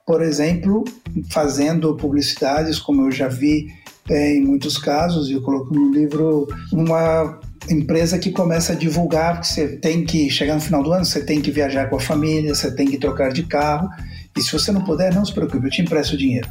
Por 0.07 0.23
exemplo, 0.23 0.83
fazendo 1.28 1.95
publicidades, 1.95 2.78
como 2.78 3.02
eu 3.02 3.12
já 3.12 3.28
vi 3.28 3.66
é, 4.09 4.35
em 4.35 4.47
muitos 4.47 4.78
casos, 4.78 5.28
e 5.28 5.35
eu 5.35 5.42
coloco 5.42 5.75
no 5.75 5.92
livro 5.92 6.49
uma 6.73 7.38
empresa 7.69 8.19
que 8.19 8.30
começa 8.30 8.73
a 8.73 8.76
divulgar 8.76 9.42
que 9.42 9.47
você 9.47 9.76
tem 9.76 10.07
que 10.07 10.30
chegar 10.30 10.54
no 10.54 10.61
final 10.62 10.83
do 10.83 10.90
ano, 10.90 11.04
você 11.04 11.23
tem 11.23 11.42
que 11.42 11.50
viajar 11.50 11.90
com 11.90 11.97
a 11.97 12.00
família, 12.00 12.54
você 12.54 12.75
tem 12.75 12.87
que 12.87 12.97
trocar 12.97 13.30
de 13.30 13.42
carro, 13.42 13.90
e 14.35 14.40
se 14.40 14.50
você 14.50 14.73
não 14.73 14.83
puder, 14.85 15.14
não 15.14 15.23
se 15.23 15.35
preocupe, 15.35 15.66
eu 15.66 15.71
te 15.71 15.83
empresto 15.83 16.16
dinheiro. 16.16 16.49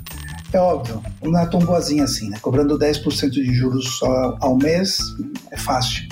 É 0.51 0.59
óbvio, 0.59 1.01
não 1.21 1.39
é 1.39 1.45
tão 1.45 1.59
boazinha 1.59 2.03
assim, 2.03 2.29
né? 2.29 2.37
Cobrando 2.41 2.77
10% 2.77 3.29
de 3.29 3.53
juros 3.53 3.99
ao 4.39 4.57
mês 4.57 4.99
é 5.51 5.57
fácil. 5.57 6.07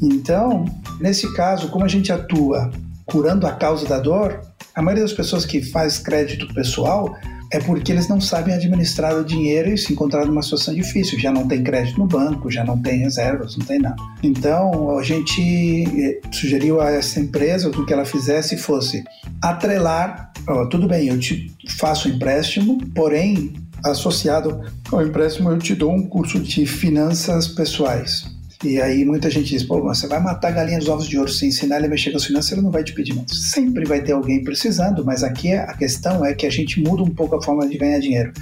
Então, 0.00 0.64
nesse 1.00 1.32
caso, 1.34 1.68
como 1.68 1.84
a 1.84 1.88
gente 1.88 2.12
atua 2.12 2.70
curando 3.06 3.46
a 3.46 3.52
causa 3.52 3.86
da 3.86 3.98
dor, 3.98 4.40
a 4.74 4.82
maioria 4.82 5.04
das 5.04 5.12
pessoas 5.12 5.44
que 5.44 5.62
faz 5.62 5.98
crédito 5.98 6.52
pessoal 6.54 7.16
é 7.52 7.60
porque 7.60 7.92
eles 7.92 8.08
não 8.08 8.20
sabem 8.20 8.52
administrar 8.52 9.14
o 9.16 9.24
dinheiro 9.24 9.72
e 9.72 9.78
se 9.78 9.92
encontrar 9.92 10.26
numa 10.26 10.42
situação 10.42 10.74
difícil. 10.74 11.18
Já 11.20 11.30
não 11.30 11.46
tem 11.46 11.62
crédito 11.62 11.98
no 11.98 12.06
banco, 12.06 12.50
já 12.50 12.64
não 12.64 12.80
tem 12.80 12.98
reservas, 12.98 13.56
não 13.56 13.64
tem 13.64 13.78
nada. 13.78 13.96
Então, 14.22 14.98
a 14.98 15.02
gente 15.02 15.84
eh, 16.02 16.20
sugeriu 16.32 16.80
a 16.80 16.90
essa 16.90 17.20
empresa 17.20 17.70
que 17.70 17.80
o 17.80 17.86
que 17.86 17.92
ela 17.92 18.04
fizesse 18.04 18.56
fosse 18.56 19.04
atrelar, 19.40 20.32
ó, 20.48 20.66
tudo 20.66 20.88
bem, 20.88 21.08
eu 21.08 21.18
te 21.18 21.54
faço 21.78 22.08
empréstimo, 22.08 22.78
porém, 22.92 23.52
associado 23.84 24.60
ao 24.90 25.06
empréstimo, 25.06 25.50
eu 25.50 25.58
te 25.58 25.74
dou 25.74 25.92
um 25.92 26.06
curso 26.06 26.40
de 26.40 26.66
finanças 26.66 27.46
pessoais. 27.46 28.24
E 28.64 28.80
aí 28.80 29.04
muita 29.04 29.30
gente 29.30 29.50
diz, 29.50 29.62
pô, 29.62 29.82
você 29.82 30.06
vai 30.06 30.18
matar 30.20 30.48
a 30.48 30.52
galinha 30.52 30.78
dos 30.78 30.88
ovos 30.88 31.06
de 31.06 31.18
ouro, 31.18 31.30
se 31.30 31.46
ensinar 31.46 31.76
ele 31.76 31.86
a 31.86 31.88
mexer 31.88 32.10
com 32.10 32.16
as 32.16 32.24
finanças, 32.24 32.52
ele 32.52 32.62
não 32.62 32.70
vai 32.70 32.82
te 32.82 32.94
pedir 32.94 33.14
mais. 33.14 33.26
Sempre 33.50 33.84
vai 33.84 34.00
ter 34.02 34.12
alguém 34.12 34.42
precisando, 34.42 35.04
mas 35.04 35.22
aqui 35.22 35.52
a 35.52 35.74
questão 35.74 36.24
é 36.24 36.32
que 36.32 36.46
a 36.46 36.50
gente 36.50 36.80
muda 36.80 37.02
um 37.02 37.10
pouco 37.10 37.36
a 37.36 37.42
forma 37.42 37.68
de 37.68 37.76
ganhar 37.76 37.98
dinheiro. 37.98 38.32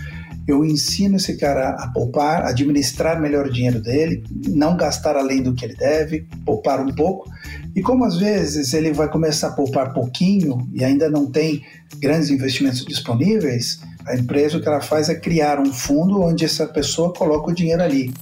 Eu 0.46 0.64
ensino 0.64 1.16
esse 1.16 1.36
cara 1.36 1.70
a 1.70 1.88
poupar, 1.88 2.44
administrar 2.44 3.20
melhor 3.20 3.46
o 3.46 3.52
dinheiro 3.52 3.80
dele, 3.80 4.24
não 4.48 4.76
gastar 4.76 5.16
além 5.16 5.42
do 5.42 5.54
que 5.54 5.64
ele 5.64 5.74
deve, 5.74 6.26
poupar 6.44 6.80
um 6.80 6.92
pouco. 6.92 7.30
E 7.74 7.80
como 7.80 8.04
às 8.04 8.18
vezes 8.18 8.74
ele 8.74 8.92
vai 8.92 9.08
começar 9.08 9.48
a 9.48 9.52
poupar 9.52 9.94
pouquinho 9.94 10.68
e 10.72 10.84
ainda 10.84 11.08
não 11.08 11.26
tem 11.26 11.62
grandes 11.98 12.30
investimentos 12.30 12.84
disponíveis, 12.84 13.80
a 14.04 14.16
empresa 14.16 14.58
o 14.58 14.60
que 14.60 14.68
ela 14.68 14.80
faz 14.80 15.08
é 15.08 15.14
criar 15.14 15.60
um 15.60 15.72
fundo 15.72 16.20
onde 16.20 16.44
essa 16.44 16.66
pessoa 16.66 17.12
coloca 17.12 17.50
o 17.50 17.54
dinheiro 17.54 17.82
ali. 17.82 18.12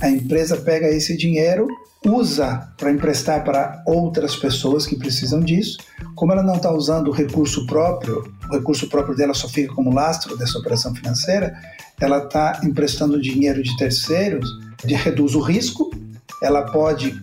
A 0.00 0.10
empresa 0.10 0.56
pega 0.58 0.88
esse 0.88 1.16
dinheiro, 1.16 1.66
usa 2.04 2.72
para 2.76 2.92
emprestar 2.92 3.44
para 3.44 3.82
outras 3.86 4.36
pessoas 4.36 4.86
que 4.86 4.96
precisam 4.96 5.40
disso. 5.40 5.78
Como 6.14 6.32
ela 6.32 6.42
não 6.42 6.56
está 6.56 6.72
usando 6.72 7.08
o 7.08 7.12
recurso 7.12 7.66
próprio, 7.66 8.32
o 8.50 8.54
recurso 8.54 8.88
próprio 8.88 9.16
dela 9.16 9.34
só 9.34 9.48
fica 9.48 9.74
como 9.74 9.92
lastro 9.92 10.36
dessa 10.36 10.58
operação 10.58 10.94
financeira, 10.94 11.54
ela 12.00 12.18
está 12.18 12.60
emprestando 12.62 13.20
dinheiro 13.20 13.62
de 13.62 13.76
terceiros, 13.76 14.48
de, 14.84 14.94
reduz 14.94 15.34
o 15.34 15.40
risco, 15.40 15.90
ela 16.42 16.62
pode 16.62 17.14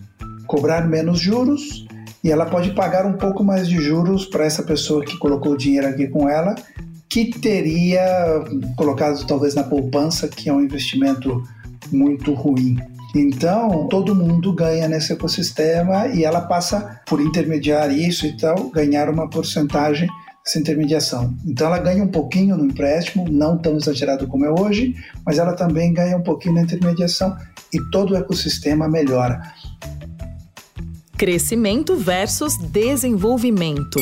cobrar 0.46 0.86
menos 0.86 1.20
juros 1.20 1.86
e 2.22 2.30
ela 2.30 2.46
pode 2.46 2.72
pagar 2.72 3.06
um 3.06 3.14
pouco 3.14 3.44
mais 3.44 3.68
de 3.68 3.80
juros 3.80 4.26
para 4.26 4.44
essa 4.44 4.62
pessoa 4.62 5.04
que 5.04 5.16
colocou 5.18 5.52
o 5.52 5.56
dinheiro 5.56 5.88
aqui 5.88 6.08
com 6.08 6.28
ela, 6.28 6.54
que 7.08 7.26
teria 7.26 8.02
colocado 8.76 9.24
talvez 9.26 9.54
na 9.54 9.62
poupança, 9.62 10.26
que 10.26 10.48
é 10.48 10.52
um 10.52 10.60
investimento 10.60 11.42
muito 11.92 12.32
ruim. 12.32 12.78
Então, 13.14 13.86
todo 13.86 14.14
mundo 14.14 14.52
ganha 14.52 14.88
nesse 14.88 15.12
ecossistema 15.12 16.08
e 16.08 16.24
ela 16.24 16.40
passa, 16.40 17.00
por 17.06 17.20
intermediar 17.20 17.90
isso 17.92 18.26
e 18.26 18.36
tal, 18.36 18.70
ganhar 18.70 19.08
uma 19.08 19.30
porcentagem 19.30 20.08
dessa 20.44 20.58
intermediação. 20.58 21.32
Então, 21.46 21.68
ela 21.68 21.78
ganha 21.78 22.02
um 22.02 22.08
pouquinho 22.08 22.56
no 22.56 22.64
empréstimo, 22.66 23.26
não 23.30 23.56
tão 23.56 23.76
exagerado 23.76 24.26
como 24.26 24.44
é 24.44 24.50
hoje, 24.50 24.96
mas 25.24 25.38
ela 25.38 25.52
também 25.52 25.92
ganha 25.92 26.16
um 26.16 26.22
pouquinho 26.22 26.56
na 26.56 26.62
intermediação 26.62 27.36
e 27.72 27.78
todo 27.90 28.14
o 28.14 28.16
ecossistema 28.16 28.88
melhora. 28.88 29.40
Crescimento 31.16 31.96
versus 31.96 32.58
desenvolvimento. 32.58 34.00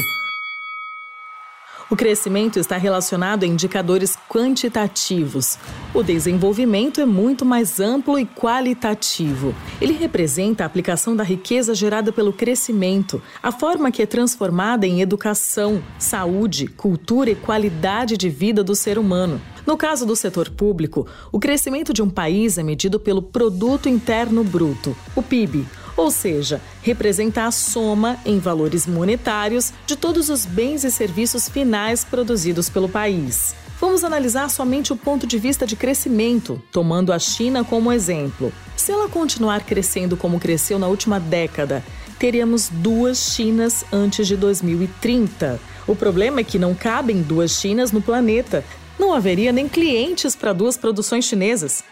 O 1.92 1.96
crescimento 1.96 2.58
está 2.58 2.78
relacionado 2.78 3.42
a 3.42 3.46
indicadores 3.46 4.16
quantitativos. 4.26 5.58
O 5.92 6.02
desenvolvimento 6.02 7.02
é 7.02 7.04
muito 7.04 7.44
mais 7.44 7.78
amplo 7.78 8.18
e 8.18 8.24
qualitativo. 8.24 9.54
Ele 9.78 9.92
representa 9.92 10.62
a 10.62 10.66
aplicação 10.66 11.14
da 11.14 11.22
riqueza 11.22 11.74
gerada 11.74 12.10
pelo 12.10 12.32
crescimento, 12.32 13.20
a 13.42 13.52
forma 13.52 13.90
que 13.90 14.00
é 14.00 14.06
transformada 14.06 14.86
em 14.86 15.02
educação, 15.02 15.84
saúde, 15.98 16.66
cultura 16.66 17.28
e 17.28 17.34
qualidade 17.34 18.16
de 18.16 18.30
vida 18.30 18.64
do 18.64 18.74
ser 18.74 18.98
humano. 18.98 19.38
No 19.66 19.76
caso 19.76 20.06
do 20.06 20.16
setor 20.16 20.48
público, 20.48 21.06
o 21.30 21.38
crescimento 21.38 21.92
de 21.92 22.00
um 22.00 22.08
país 22.08 22.56
é 22.56 22.62
medido 22.62 22.98
pelo 22.98 23.20
Produto 23.20 23.86
Interno 23.86 24.42
Bruto, 24.42 24.96
o 25.14 25.22
PIB 25.22 25.66
ou 25.96 26.10
seja, 26.10 26.60
representa 26.82 27.44
a 27.44 27.50
soma 27.50 28.18
em 28.24 28.38
valores 28.38 28.86
monetários 28.86 29.72
de 29.86 29.96
todos 29.96 30.28
os 30.28 30.46
bens 30.46 30.84
e 30.84 30.90
serviços 30.90 31.48
finais 31.48 32.04
produzidos 32.04 32.68
pelo 32.68 32.88
país. 32.88 33.54
Vamos 33.80 34.04
analisar 34.04 34.48
somente 34.48 34.92
o 34.92 34.96
ponto 34.96 35.26
de 35.26 35.38
vista 35.38 35.66
de 35.66 35.74
crescimento, 35.74 36.62
tomando 36.70 37.12
a 37.12 37.18
China 37.18 37.64
como 37.64 37.90
exemplo. 37.90 38.52
Se 38.76 38.92
ela 38.92 39.08
continuar 39.08 39.64
crescendo 39.64 40.16
como 40.16 40.38
cresceu 40.38 40.78
na 40.78 40.86
última 40.86 41.18
década, 41.18 41.82
teríamos 42.16 42.68
duas 42.68 43.18
Chinas 43.18 43.84
antes 43.92 44.28
de 44.28 44.36
2030. 44.36 45.58
O 45.88 45.96
problema 45.96 46.38
é 46.38 46.44
que 46.44 46.60
não 46.60 46.76
cabem 46.76 47.22
duas 47.22 47.58
Chinas 47.58 47.90
no 47.90 48.00
planeta. 48.00 48.64
Não 48.96 49.12
haveria 49.12 49.50
nem 49.50 49.68
clientes 49.68 50.36
para 50.36 50.52
duas 50.52 50.76
produções 50.76 51.24
chinesas. 51.24 51.82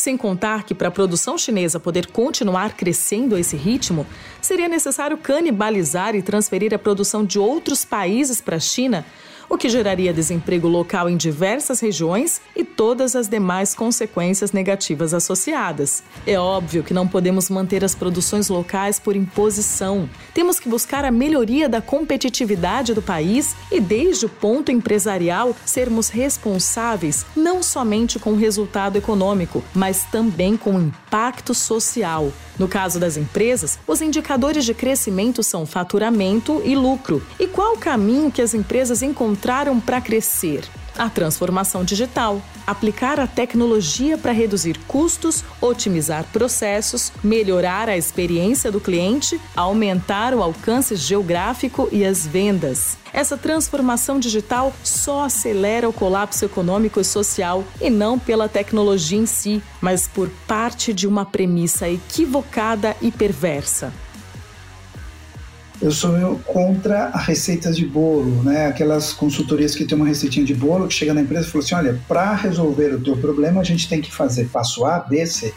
Sem 0.00 0.16
contar 0.16 0.64
que, 0.64 0.74
para 0.74 0.88
a 0.88 0.90
produção 0.90 1.36
chinesa 1.36 1.78
poder 1.78 2.06
continuar 2.06 2.74
crescendo 2.74 3.34
a 3.34 3.40
esse 3.40 3.54
ritmo, 3.54 4.06
seria 4.40 4.66
necessário 4.66 5.18
canibalizar 5.18 6.14
e 6.14 6.22
transferir 6.22 6.72
a 6.72 6.78
produção 6.78 7.22
de 7.22 7.38
outros 7.38 7.84
países 7.84 8.40
para 8.40 8.56
a 8.56 8.60
China, 8.60 9.04
o 9.50 9.58
que 9.58 9.68
geraria 9.68 10.12
desemprego 10.12 10.68
local 10.68 11.10
em 11.10 11.16
diversas 11.16 11.80
regiões 11.80 12.40
e 12.54 12.62
todas 12.62 13.16
as 13.16 13.26
demais 13.26 13.74
consequências 13.74 14.52
negativas 14.52 15.12
associadas. 15.12 16.04
É 16.24 16.38
óbvio 16.38 16.84
que 16.84 16.94
não 16.94 17.08
podemos 17.08 17.50
manter 17.50 17.84
as 17.84 17.92
produções 17.92 18.48
locais 18.48 19.00
por 19.00 19.16
imposição. 19.16 20.08
Temos 20.32 20.60
que 20.60 20.68
buscar 20.68 21.04
a 21.04 21.10
melhoria 21.10 21.68
da 21.68 21.82
competitividade 21.82 22.94
do 22.94 23.02
país 23.02 23.56
e, 23.72 23.80
desde 23.80 24.26
o 24.26 24.28
ponto 24.28 24.70
empresarial, 24.70 25.54
sermos 25.66 26.08
responsáveis 26.10 27.26
não 27.34 27.60
somente 27.60 28.20
com 28.20 28.34
o 28.34 28.38
resultado 28.38 28.96
econômico, 28.96 29.64
mas 29.74 30.04
também 30.04 30.56
com 30.56 30.76
o 30.76 30.80
impacto 30.80 31.52
social. 31.52 32.32
No 32.56 32.68
caso 32.68 33.00
das 33.00 33.16
empresas, 33.16 33.78
os 33.86 34.02
indicadores 34.02 34.66
de 34.66 34.74
crescimento 34.74 35.42
são 35.42 35.64
faturamento 35.64 36.60
e 36.62 36.76
lucro. 36.76 37.22
E 37.38 37.46
qual 37.46 37.72
o 37.72 37.78
caminho 37.78 38.30
que 38.30 38.42
as 38.42 38.52
empresas 38.52 39.02
encontraram 39.02 39.39
para 39.80 40.00
crescer? 40.00 40.68
a 41.00 41.08
transformação 41.08 41.84
digital, 41.84 42.42
aplicar 42.66 43.18
a 43.18 43.26
tecnologia 43.26 44.18
para 44.18 44.32
reduzir 44.32 44.78
custos, 44.86 45.44
otimizar 45.60 46.24
processos, 46.32 47.12
melhorar 47.22 47.88
a 47.88 47.96
experiência 47.96 48.70
do 48.70 48.80
cliente, 48.80 49.40
aumentar 49.56 50.34
o 50.34 50.42
alcance 50.42 50.96
geográfico 50.96 51.88
e 51.90 52.04
as 52.04 52.26
vendas. 52.26 52.98
Essa 53.12 53.36
transformação 53.36 54.20
digital 54.20 54.72
só 54.84 55.24
acelera 55.24 55.88
o 55.88 55.92
colapso 55.92 56.44
econômico 56.44 57.00
e 57.00 57.04
social 57.04 57.64
e 57.80 57.90
não 57.90 58.18
pela 58.18 58.48
tecnologia 58.48 59.18
em 59.18 59.26
si, 59.26 59.62
mas 59.80 60.06
por 60.06 60.28
parte 60.46 60.92
de 60.92 61.08
uma 61.08 61.24
premissa 61.24 61.88
equivocada 61.88 62.96
e 63.00 63.10
perversa 63.10 63.92
eu 65.80 65.90
sou 65.90 66.38
contra 66.44 67.06
as 67.08 67.24
receitas 67.24 67.76
de 67.76 67.86
bolo, 67.86 68.42
né? 68.42 68.66
Aquelas 68.66 69.12
consultorias 69.12 69.74
que 69.74 69.86
tem 69.86 69.96
uma 69.96 70.06
receitinha 70.06 70.44
de 70.44 70.54
bolo 70.54 70.86
que 70.86 70.94
chega 70.94 71.14
na 71.14 71.22
empresa 71.22 71.46
e 71.46 71.50
fala 71.50 71.64
assim: 71.64 71.74
olha, 71.74 72.00
para 72.06 72.34
resolver 72.34 72.94
o 72.94 73.00
teu 73.00 73.16
problema 73.16 73.60
a 73.60 73.64
gente 73.64 73.88
tem 73.88 74.00
que 74.00 74.12
fazer 74.12 74.48
passo 74.48 74.84
A, 74.84 74.98
B, 74.98 75.24
C. 75.24 75.54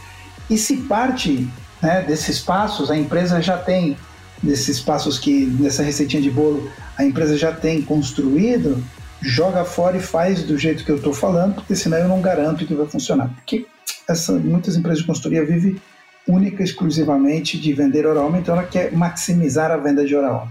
E 0.50 0.58
se 0.58 0.78
parte 0.78 1.48
né, 1.82 2.04
desses 2.08 2.40
passos, 2.40 2.90
a 2.90 2.98
empresa 2.98 3.42
já 3.42 3.58
tem, 3.58 3.98
desses 4.42 4.80
passos 4.80 5.20
que 5.20 5.46
nessa 5.60 5.84
receitinha 5.84 6.22
de 6.22 6.32
bolo 6.32 6.72
a 6.98 7.04
empresa 7.04 7.38
já 7.38 7.52
tem 7.52 7.82
construído, 7.82 8.82
joga 9.22 9.66
fora 9.66 9.98
e 9.98 10.02
faz 10.02 10.44
do 10.44 10.58
jeito 10.58 10.86
que 10.86 10.92
eu 10.92 10.98
estou 10.98 11.14
falando, 11.14 11.56
porque 11.56 11.76
senão 11.76 11.98
eu 11.98 12.08
não 12.08 12.22
garanto 12.22 12.66
que 12.66 12.74
vai 12.74 12.88
funcionar. 12.88 13.30
Porque 13.30 13.66
essa, 14.08 14.34
muitas 14.34 14.78
empresas 14.78 15.00
de 15.00 15.06
consultoria 15.06 15.46
vivem 15.46 15.76
única 16.28 16.64
exclusivamente 16.64 17.60
de 17.60 17.74
vender 17.74 18.06
oral, 18.06 18.34
então 18.36 18.56
ela 18.56 18.66
quer 18.66 18.92
maximizar 18.94 19.72
a 19.72 19.78
venda 19.78 20.06
de 20.06 20.16
oral. 20.16 20.48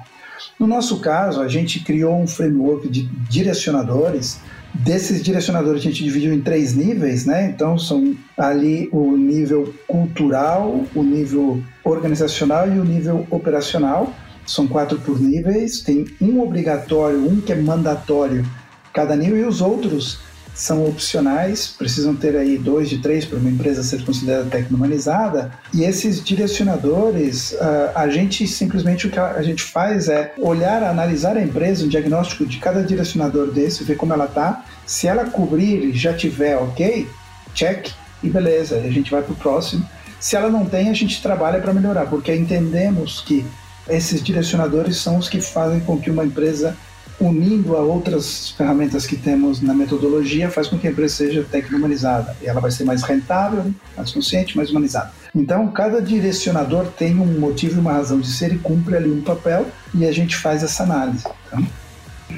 No 0.59 0.67
nosso 0.67 1.01
caso, 1.01 1.41
a 1.41 1.49
gente 1.49 1.81
criou 1.81 2.21
um 2.21 2.27
framework 2.27 2.89
de 2.89 3.03
direcionadores. 3.29 4.41
Desses 4.75 5.23
direcionadores 5.23 5.81
a 5.81 5.85
gente 5.85 6.03
dividiu 6.03 6.33
em 6.33 6.41
três 6.41 6.75
níveis, 6.75 7.27
né? 7.27 7.47
Então 7.47 7.79
são 7.79 8.17
ali 8.37 8.89
o 8.93 9.17
nível 9.17 9.75
cultural, 9.87 10.85
o 10.95 11.03
nível 11.03 11.63
organizacional 11.85 12.67
e 12.69 12.79
o 12.79 12.85
nível 12.85 13.27
operacional. 13.31 14.13
São 14.47 14.67
quatro 14.67 14.99
por 14.99 15.21
níveis. 15.21 15.81
Tem 15.81 16.07
um 16.21 16.41
obrigatório, 16.41 17.19
um 17.19 17.41
que 17.41 17.53
é 17.53 17.57
mandatório 17.57 18.45
cada 18.93 19.15
nível 19.15 19.39
e 19.39 19.45
os 19.45 19.61
outros 19.61 20.21
são 20.55 20.87
opcionais, 20.87 21.67
precisam 21.67 22.15
ter 22.15 22.37
aí 22.37 22.59
dois 22.59 22.89
de 22.89 22.99
três 22.99 23.25
para 23.25 23.39
uma 23.39 23.49
empresa 23.49 23.83
ser 23.83 24.05
considerada 24.05 24.45
tecno-humanizada. 24.51 25.51
E 25.73 25.85
esses 25.85 26.23
direcionadores, 26.23 27.57
ah, 27.61 27.93
a 27.95 28.09
gente 28.09 28.47
simplesmente 28.47 29.07
o 29.07 29.11
que 29.11 29.19
a 29.19 29.43
gente 29.43 29.63
faz 29.63 30.09
é 30.09 30.35
olhar, 30.39 30.83
analisar 30.83 31.37
a 31.37 31.43
empresa, 31.43 31.85
um 31.85 31.89
diagnóstico 31.89 32.45
de 32.45 32.59
cada 32.59 32.83
direcionador 32.83 33.51
desse, 33.51 33.85
ver 33.85 33.97
como 33.97 34.13
ela 34.13 34.27
está. 34.27 34.65
Se 34.87 35.07
ela 35.07 35.25
cobrir 35.25 35.93
já 35.95 36.13
tiver 36.13 36.57
ok, 36.57 37.09
check 37.55 37.91
e 38.23 38.29
beleza, 38.29 38.77
a 38.77 38.91
gente 38.91 39.11
vai 39.11 39.23
para 39.23 39.33
o 39.33 39.37
próximo. 39.37 39.89
Se 40.21 40.37
ela 40.37 40.49
não 40.49 40.65
tem, 40.65 40.89
a 40.89 40.95
gente 40.95 41.21
trabalha 41.21 41.61
para 41.61 41.75
melhorar, 41.75 42.07
porque 42.07 42.33
entendemos 42.35 43.21
que 43.21 43.45
esses 43.89 44.23
direcionadores 44.23 44.99
são 44.99 45.17
os 45.17 45.29
que 45.29 45.41
fazem 45.41 45.81
com 45.81 45.99
que 45.99 46.11
uma 46.11 46.25
empresa 46.25 46.77
unindo 47.21 47.77
a 47.77 47.81
outras 47.81 48.51
ferramentas 48.51 49.07
que 49.07 49.17
temos 49.17 49.61
na 49.61 49.75
metodologia, 49.75 50.51
faz 50.51 50.69
com 50.69 50.79
que 50.79 50.87
a 50.87 50.91
empresa 50.91 51.15
seja 51.15 51.47
tecno-humanizada. 51.51 52.37
E 52.43 52.47
ela 52.47 52.61
vai 52.61 52.71
ser 52.71 52.85
mais 52.85 53.03
rentável, 53.03 53.73
mais 53.97 54.11
consciente, 54.11 54.57
mais 54.57 54.71
humanizada. 54.71 55.13
Então, 55.35 55.69
cada 55.69 56.01
direcionador 56.01 56.87
tem 56.87 57.19
um 57.19 57.39
motivo 57.39 57.77
e 57.77 57.81
uma 57.81 57.93
razão 57.93 58.21
de 58.21 58.29
ser 58.29 58.53
e 58.53 58.59
cumpre 58.59 58.97
ali 58.97 59.11
um 59.11 59.23
papel 59.23 59.67
e 59.95 60.07
a 60.07 60.13
gente 60.13 60.37
faz 60.37 60.63
essa 60.63 60.83
análise. 60.83 61.25
Então, 61.47 61.67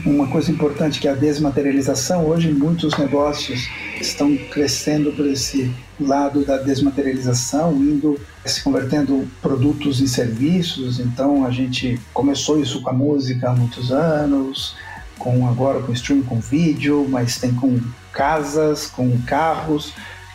uma 0.05 0.27
coisa 0.27 0.51
importante 0.51 1.01
que 1.01 1.09
é 1.09 1.11
a 1.11 1.15
desmaterialização. 1.15 2.27
Hoje, 2.27 2.53
muitos 2.53 2.97
negócios 2.99 3.69
estão 4.01 4.37
crescendo 4.51 5.13
por 5.13 5.27
esse 5.27 5.73
lado 5.99 6.45
da 6.45 6.57
desmaterialização, 6.57 7.73
indo 7.75 8.21
se 8.45 8.63
convertendo 8.63 9.29
produtos 9.41 10.01
em 10.01 10.07
serviços. 10.07 10.99
Então, 10.99 11.45
a 11.45 11.51
gente 11.51 12.01
começou 12.13 12.61
isso 12.61 12.83
com 12.83 12.91
a 12.91 12.93
música 12.93 13.51
há 13.51 13.55
muitos 13.55 13.93
anos, 13.93 14.77
com 15.19 15.49
agora 15.49 15.81
com 15.81 15.93
streaming, 15.93 16.25
com 16.25 16.41
vídeo, 16.41 17.07
mas 17.09 17.39
tem 17.39 17.55
com 17.55 17.81
casas, 18.13 18.87
com 18.87 19.19
carros 19.23 19.93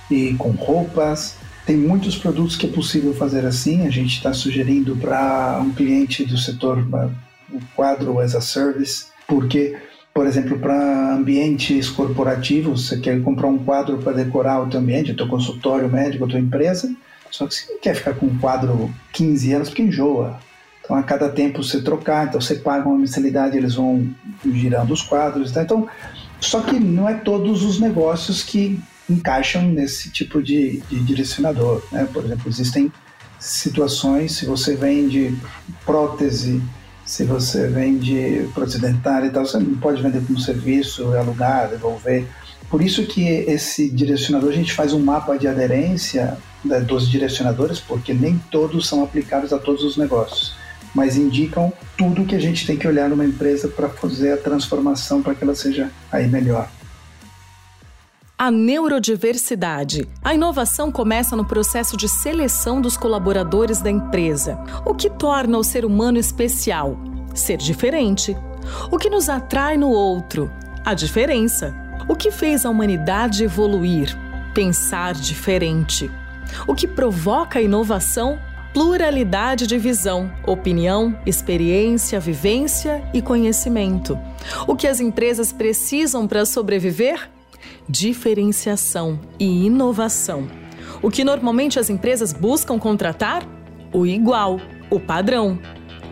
e 0.10 0.34
com 0.36 0.52
roupas. 0.52 1.36
Tem 1.66 1.78
muitos 1.78 2.18
produtos 2.18 2.56
que 2.56 2.66
é 2.66 2.70
possível 2.70 3.14
fazer 3.14 3.46
assim. 3.46 3.86
A 3.86 3.92
gente 3.92 4.18
está 4.18 4.34
sugerindo 4.34 4.96
para 4.96 5.60
um 5.62 5.72
cliente 5.72 6.26
do 6.26 6.38
setor 6.38 6.80
o 7.52 7.60
quadro 7.76 8.20
as 8.20 8.36
a 8.36 8.42
service 8.42 9.09
porque, 9.30 9.78
por 10.12 10.26
exemplo, 10.26 10.58
para 10.58 11.14
ambientes 11.14 11.88
corporativos, 11.88 12.88
você 12.88 12.98
quer 12.98 13.22
comprar 13.22 13.48
um 13.48 13.60
quadro 13.60 14.00
para 14.00 14.12
decorar 14.12 14.64
o 14.64 14.68
teu 14.68 14.80
ambiente, 14.80 15.12
o 15.12 15.16
teu 15.16 15.28
consultório 15.28 15.88
médico, 15.88 16.26
a 16.26 16.28
tua 16.28 16.40
empresa, 16.40 16.92
só 17.30 17.46
que 17.46 17.54
você 17.54 17.72
não 17.72 17.80
quer 17.80 17.94
ficar 17.94 18.16
com 18.16 18.26
um 18.26 18.40
quadro 18.40 18.92
15 19.14 19.54
anos 19.54 19.70
porque 19.70 19.84
enjoa. 19.84 20.40
Então, 20.84 20.98
a 20.98 21.04
cada 21.04 21.30
tempo 21.30 21.64
você 21.64 21.80
trocar, 21.84 22.28
então 22.28 22.42
você 22.42 22.56
paga 22.56 22.90
uma 22.90 22.98
mensalidade, 22.98 23.56
eles 23.56 23.76
vão 23.76 24.10
girando 24.44 24.92
os 24.92 25.04
quadros. 25.04 25.52
Tá? 25.52 25.62
Então, 25.62 25.88
só 26.42 26.62
que 26.62 26.80
não 26.80 27.08
é 27.08 27.14
todos 27.14 27.64
os 27.64 27.80
negócios 27.80 28.42
que 28.42 28.82
encaixam 29.08 29.62
nesse 29.62 30.10
tipo 30.10 30.42
de, 30.42 30.82
de 30.90 31.04
direcionador. 31.04 31.84
Né? 31.92 32.08
Por 32.12 32.26
exemplo, 32.26 32.50
existem 32.50 32.92
situações, 33.40 34.32
se 34.32 34.48
você 34.48 34.76
vende 34.76 35.38
prótese 35.86 36.60
se 37.10 37.24
você 37.24 37.66
vende 37.66 38.48
procedimentar 38.54 39.26
e 39.26 39.32
tal, 39.32 39.44
você 39.44 39.58
não 39.58 39.76
pode 39.78 40.00
vender 40.00 40.22
como 40.28 40.40
serviço, 40.40 41.12
alugar, 41.18 41.68
devolver. 41.68 42.28
Por 42.70 42.84
isso 42.84 43.04
que 43.08 43.28
esse 43.28 43.90
direcionador, 43.90 44.52
a 44.52 44.56
gente 44.56 44.74
faz 44.74 44.94
um 44.94 45.00
mapa 45.00 45.36
de 45.36 45.48
aderência 45.48 46.38
né, 46.64 46.80
dos 46.80 47.10
direcionadores, 47.10 47.80
porque 47.80 48.14
nem 48.14 48.38
todos 48.52 48.88
são 48.88 49.04
aplicáveis 49.04 49.52
a 49.52 49.58
todos 49.58 49.84
os 49.84 49.98
negócios, 49.98 50.54
mas 50.94 51.18
indicam 51.18 51.74
tudo 51.98 52.26
que 52.26 52.36
a 52.36 52.40
gente 52.40 52.68
tem 52.68 52.78
que 52.78 52.88
olhar 52.88 53.10
numa 53.10 53.26
empresa 53.26 53.68
para 53.68 53.90
fazer 53.90 54.34
a 54.34 54.38
transformação 54.38 55.24
para 55.24 55.34
que 55.34 55.44
ela 55.44 55.56
seja 55.56 55.90
aí 56.12 56.28
melhor 56.28 56.70
a 58.40 58.50
neurodiversidade. 58.50 60.08
A 60.24 60.34
inovação 60.34 60.94
começa 60.94 61.36
no 61.36 61.44
processo 61.44 61.98
de 61.98 62.08
seleção 62.08 62.80
dos 62.80 62.96
colaboradores 62.96 63.82
da 63.82 63.92
empresa. 63.92 64.58
O 64.86 64.96
que 64.96 65.10
torna 65.10 65.58
o 65.58 65.64
ser 65.64 65.84
humano 65.84 66.18
especial? 66.18 66.98
Ser 67.36 67.58
diferente. 67.58 68.38
O 68.90 68.98
que 68.98 69.10
nos 69.10 69.28
atrai 69.28 69.76
no 69.76 69.90
outro? 69.90 70.50
A 70.86 70.94
diferença. 70.94 71.76
O 72.08 72.16
que 72.16 72.32
fez 72.32 72.66
a 72.66 72.70
humanidade 72.70 73.44
evoluir? 73.44 74.18
Pensar 74.54 75.16
diferente. 75.16 76.10
O 76.66 76.74
que 76.74 76.88
provoca 76.88 77.60
a 77.60 77.62
inovação? 77.62 78.40
Pluralidade 78.74 79.68
de 79.68 79.78
visão, 79.78 80.32
opinião, 80.48 81.14
experiência, 81.26 82.22
vivência 82.22 83.04
e 83.14 83.22
conhecimento. 83.22 84.18
O 84.66 84.78
que 84.78 84.88
as 84.88 85.02
empresas 85.02 85.52
precisam 85.52 86.26
para 86.26 86.46
sobreviver? 86.46 87.30
Diferenciação 87.90 89.20
e 89.40 89.66
inovação. 89.66 90.48
O 91.02 91.10
que 91.10 91.24
normalmente 91.24 91.80
as 91.80 91.90
empresas 91.90 92.32
buscam 92.32 92.78
contratar? 92.78 93.44
O 93.92 94.06
igual, 94.06 94.60
o 94.92 95.00
padrão. 95.00 95.58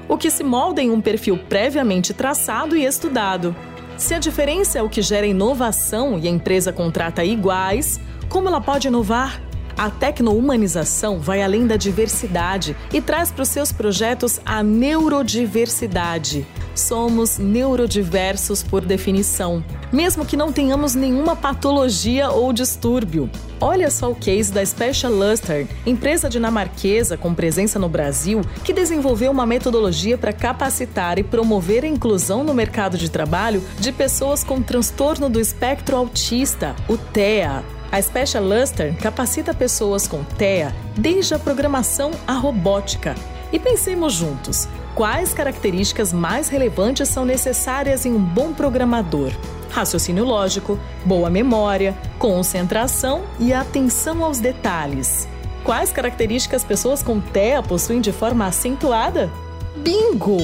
O 0.10 0.18
que 0.18 0.32
se 0.32 0.44
molda 0.44 0.82
em 0.82 0.90
um 0.90 1.00
perfil 1.00 1.38
previamente 1.38 2.14
traçado 2.14 2.76
e 2.76 2.84
estudado. 2.84 3.56
Se 3.96 4.14
a 4.14 4.20
diferença 4.20 4.80
é 4.80 4.82
o 4.82 4.90
que 4.90 5.02
gera 5.02 5.28
inovação 5.28 6.18
e 6.18 6.28
a 6.28 6.32
empresa 6.32 6.74
contrata 6.74 7.24
iguais, 7.24 8.00
como 8.28 8.48
ela 8.48 8.62
pode 8.62 8.88
inovar? 8.88 9.47
A 9.78 9.92
tecno-humanização 9.92 11.20
vai 11.20 11.44
além 11.44 11.68
da 11.68 11.78
diversidade 11.78 12.76
e 12.92 13.00
traz 13.00 13.32
para 13.32 13.44
os 13.44 13.50
seus 13.50 13.72
projetos 13.72 14.42
a 14.44 14.64
neurodiversidade. 14.64 16.48
Somos 16.74 17.38
neurodiversos 17.38 18.64
por 18.64 18.84
definição, 18.84 19.64
mesmo 19.94 20.26
que 20.26 20.36
não 20.36 20.52
tenhamos 20.52 20.96
nenhuma 20.96 21.36
patologia 21.36 22.32
ou 22.32 22.52
distúrbio. 22.52 23.30
Olha 23.62 23.92
só 23.92 24.12
o 24.12 24.16
case 24.16 24.52
da 24.52 24.66
Special 24.66 25.12
Luster, 25.12 25.68
empresa 25.86 26.28
dinamarquesa 26.28 27.16
com 27.16 27.36
presença 27.36 27.78
no 27.78 27.88
Brasil, 27.88 28.42
que 28.64 28.74
desenvolveu 28.74 29.32
uma 29.32 29.46
metodologia 29.46 30.18
para 30.18 30.34
capacitar 30.34 31.20
e 31.20 31.24
promover 31.24 31.84
a 31.84 31.88
inclusão 31.88 32.44
no 32.44 32.54
mercado 32.54 32.98
de 32.98 33.12
trabalho 33.12 33.64
de 33.80 33.92
pessoas 33.92 34.44
com 34.44 34.60
transtorno 34.60 35.30
do 35.30 35.40
espectro 35.40 35.96
autista, 35.96 36.76
o 36.88 36.98
TEA. 36.98 37.77
A 37.90 38.02
Special 38.02 38.44
Luster 38.44 38.96
capacita 38.98 39.54
pessoas 39.54 40.08
com 40.08 40.24
TEA 40.24 40.76
desde 40.96 41.34
a 41.34 41.40
programação 41.40 42.12
à 42.28 42.34
robótica. 42.34 43.16
E 43.52 43.58
pensemos 43.58 44.14
juntos: 44.14 44.68
quais 44.94 45.34
características 45.34 46.12
mais 46.12 46.50
relevantes 46.50 47.08
são 47.08 47.24
necessárias 47.24 48.06
em 48.06 48.14
um 48.14 48.20
bom 48.20 48.54
programador? 48.54 49.32
Raciocínio 49.70 50.26
lógico, 50.26 50.78
boa 51.06 51.30
memória, 51.30 51.98
concentração 52.20 53.24
e 53.40 53.54
atenção 53.54 54.24
aos 54.24 54.40
detalhes. 54.40 55.28
Quais 55.64 55.92
características 55.92 56.64
pessoas 56.64 57.02
com 57.02 57.20
TEA 57.22 57.64
possuem 57.64 58.02
de 58.02 58.12
forma 58.12 58.46
acentuada? 58.48 59.30
Bingo! 59.78 60.40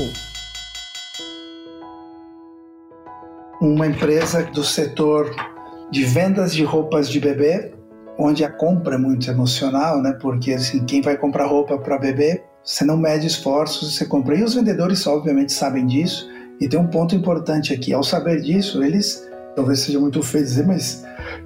Uma 3.60 3.88
empresa 3.88 4.44
do 4.44 4.64
setor 4.64 5.53
de 5.94 6.04
vendas 6.04 6.56
de 6.56 6.64
roupas 6.64 7.08
de 7.08 7.20
bebê, 7.20 7.72
onde 8.18 8.44
a 8.44 8.50
compra 8.50 8.96
é 8.96 8.98
muito 8.98 9.30
emocional, 9.30 10.02
né? 10.02 10.18
Porque 10.20 10.52
assim, 10.54 10.84
quem 10.86 11.04
vai 11.04 11.16
comprar 11.16 11.46
roupa 11.46 11.78
para 11.78 12.00
bebê, 12.00 12.44
você 12.64 12.84
não 12.84 12.98
mede 12.98 13.28
esforços, 13.28 13.96
você 13.96 14.04
compra. 14.04 14.36
E 14.36 14.44
os 14.44 14.56
vendedores, 14.56 15.06
obviamente, 15.06 15.54
sabem 15.54 15.86
disso. 15.86 16.28
E 16.60 16.68
tem 16.68 16.80
um 16.80 16.88
ponto 16.88 17.14
importante 17.14 17.72
aqui: 17.72 17.94
ao 17.94 18.04
saber 18.04 18.42
disso, 18.42 18.84
eles, 18.84 19.24
talvez 19.56 19.82
seja 19.82 20.00
muito 20.00 20.24
feio 20.24 20.44
dizer, 20.44 20.66
mas 20.66 21.06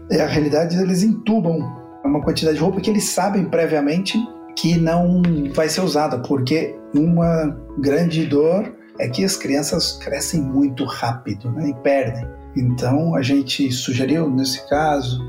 é 0.10 0.22
a 0.22 0.28
realidade, 0.28 0.78
eles 0.78 1.04
entubam 1.04 1.60
uma 2.06 2.22
quantidade 2.22 2.56
de 2.56 2.64
roupa 2.64 2.80
que 2.80 2.90
eles 2.90 3.10
sabem 3.10 3.44
previamente 3.50 4.18
que 4.56 4.78
não 4.80 5.22
vai 5.54 5.68
ser 5.68 5.82
usada, 5.82 6.20
porque 6.20 6.74
uma 6.96 7.54
grande 7.80 8.26
dor 8.26 8.74
é 8.98 9.10
que 9.10 9.26
as 9.26 9.36
crianças 9.36 10.00
crescem 10.02 10.42
muito 10.42 10.86
rápido 10.86 11.52
né, 11.52 11.68
e 11.68 11.74
perdem. 11.84 12.26
Então 12.58 13.15
a 13.15 13.22
gente 13.22 13.72
sugeriu 13.72 14.30
nesse 14.30 14.67
caso, 14.67 15.22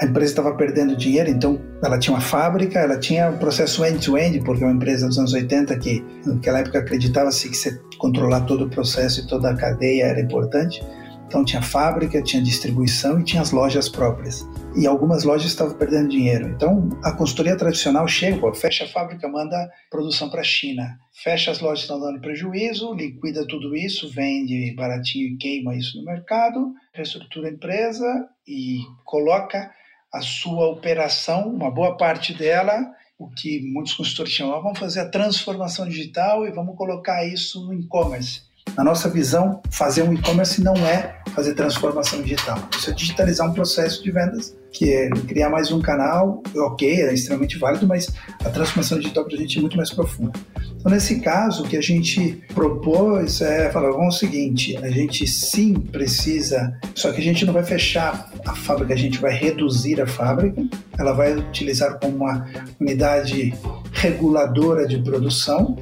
a 0.00 0.04
empresa 0.04 0.30
estava 0.30 0.54
perdendo 0.54 0.96
dinheiro, 0.96 1.28
então 1.28 1.60
ela 1.82 1.98
tinha 1.98 2.14
uma 2.14 2.20
fábrica, 2.20 2.78
ela 2.78 2.98
tinha 2.98 3.30
um 3.30 3.36
processo 3.36 3.84
end-to-end, 3.84 4.38
-end, 4.38 4.44
porque 4.44 4.62
é 4.62 4.66
uma 4.66 4.74
empresa 4.74 5.08
dos 5.08 5.18
anos 5.18 5.32
80 5.32 5.76
que 5.78 6.04
naquela 6.24 6.60
época 6.60 6.78
acreditava-se 6.78 7.48
que 7.48 7.56
você 7.56 7.80
controlar 7.98 8.42
todo 8.42 8.66
o 8.66 8.70
processo 8.70 9.20
e 9.20 9.26
toda 9.26 9.50
a 9.50 9.56
cadeia 9.56 10.04
era 10.04 10.20
importante. 10.20 10.80
Então 11.28 11.44
tinha 11.44 11.60
fábrica, 11.60 12.22
tinha 12.22 12.42
distribuição 12.42 13.20
e 13.20 13.22
tinha 13.22 13.42
as 13.42 13.50
lojas 13.50 13.86
próprias. 13.86 14.48
E 14.74 14.86
algumas 14.86 15.24
lojas 15.24 15.50
estavam 15.50 15.76
perdendo 15.76 16.08
dinheiro. 16.08 16.48
Então 16.48 16.88
a 17.04 17.12
consultoria 17.12 17.54
tradicional 17.54 18.08
chega, 18.08 18.54
fecha 18.54 18.84
a 18.84 18.88
fábrica, 18.88 19.28
manda 19.28 19.70
produção 19.90 20.30
para 20.30 20.40
a 20.40 20.44
China. 20.44 20.98
Fecha 21.12 21.50
as 21.50 21.60
lojas 21.60 21.80
que 21.80 21.92
estão 21.92 22.00
dando 22.00 22.18
prejuízo, 22.18 22.94
liquida 22.94 23.46
tudo 23.46 23.76
isso, 23.76 24.08
vende 24.08 24.74
baratinho 24.74 25.34
e 25.34 25.36
queima 25.36 25.76
isso 25.76 25.98
no 25.98 26.04
mercado, 26.06 26.72
reestrutura 26.94 27.48
a 27.48 27.52
empresa 27.52 28.06
e 28.46 28.78
coloca 29.04 29.70
a 30.10 30.22
sua 30.22 30.66
operação, 30.68 31.46
uma 31.48 31.70
boa 31.70 31.94
parte 31.98 32.32
dela, 32.32 32.90
o 33.18 33.28
que 33.28 33.60
muitos 33.70 33.92
consultores 33.92 34.32
chamam, 34.32 34.62
vamos 34.62 34.78
fazer 34.78 35.00
a 35.00 35.10
transformação 35.10 35.86
digital 35.86 36.46
e 36.46 36.52
vamos 36.52 36.74
colocar 36.74 37.26
isso 37.26 37.66
no 37.66 37.74
e-commerce. 37.74 38.47
Na 38.76 38.84
nossa 38.84 39.08
visão, 39.08 39.60
fazer 39.70 40.02
um 40.02 40.12
e-commerce 40.12 40.62
não 40.62 40.74
é 40.76 41.18
fazer 41.34 41.54
transformação 41.54 42.22
digital. 42.22 42.58
Isso 42.76 42.90
é 42.90 42.92
digitalizar 42.92 43.48
um 43.48 43.52
processo 43.52 44.02
de 44.02 44.10
vendas, 44.10 44.56
que 44.72 44.92
é 44.92 45.10
criar 45.10 45.50
mais 45.50 45.72
um 45.72 45.80
canal, 45.80 46.42
ok, 46.56 47.02
é 47.02 47.12
extremamente 47.12 47.58
válido, 47.58 47.86
mas 47.86 48.08
a 48.44 48.50
transformação 48.50 48.98
digital 48.98 49.24
para 49.24 49.34
a 49.34 49.38
gente 49.38 49.58
é 49.58 49.60
muito 49.60 49.76
mais 49.76 49.90
profunda. 49.90 50.32
Então, 50.76 50.92
nesse 50.92 51.20
caso, 51.20 51.64
o 51.64 51.68
que 51.68 51.76
a 51.76 51.80
gente 51.80 52.40
propôs 52.54 53.40
é 53.40 53.70
falar, 53.70 53.90
vamos 53.90 54.16
o 54.16 54.18
seguinte, 54.18 54.76
a 54.76 54.90
gente 54.90 55.26
sim 55.26 55.74
precisa, 55.74 56.72
só 56.94 57.10
que 57.10 57.20
a 57.20 57.24
gente 57.24 57.44
não 57.44 57.52
vai 57.52 57.64
fechar 57.64 58.30
a 58.46 58.54
fábrica, 58.54 58.94
a 58.94 58.96
gente 58.96 59.18
vai 59.18 59.32
reduzir 59.32 60.00
a 60.00 60.06
fábrica, 60.06 60.62
ela 60.96 61.12
vai 61.12 61.36
utilizar 61.36 61.98
como 61.98 62.16
uma 62.16 62.46
unidade 62.80 63.52
reguladora 63.92 64.86
de 64.86 64.98
produção, 64.98 65.76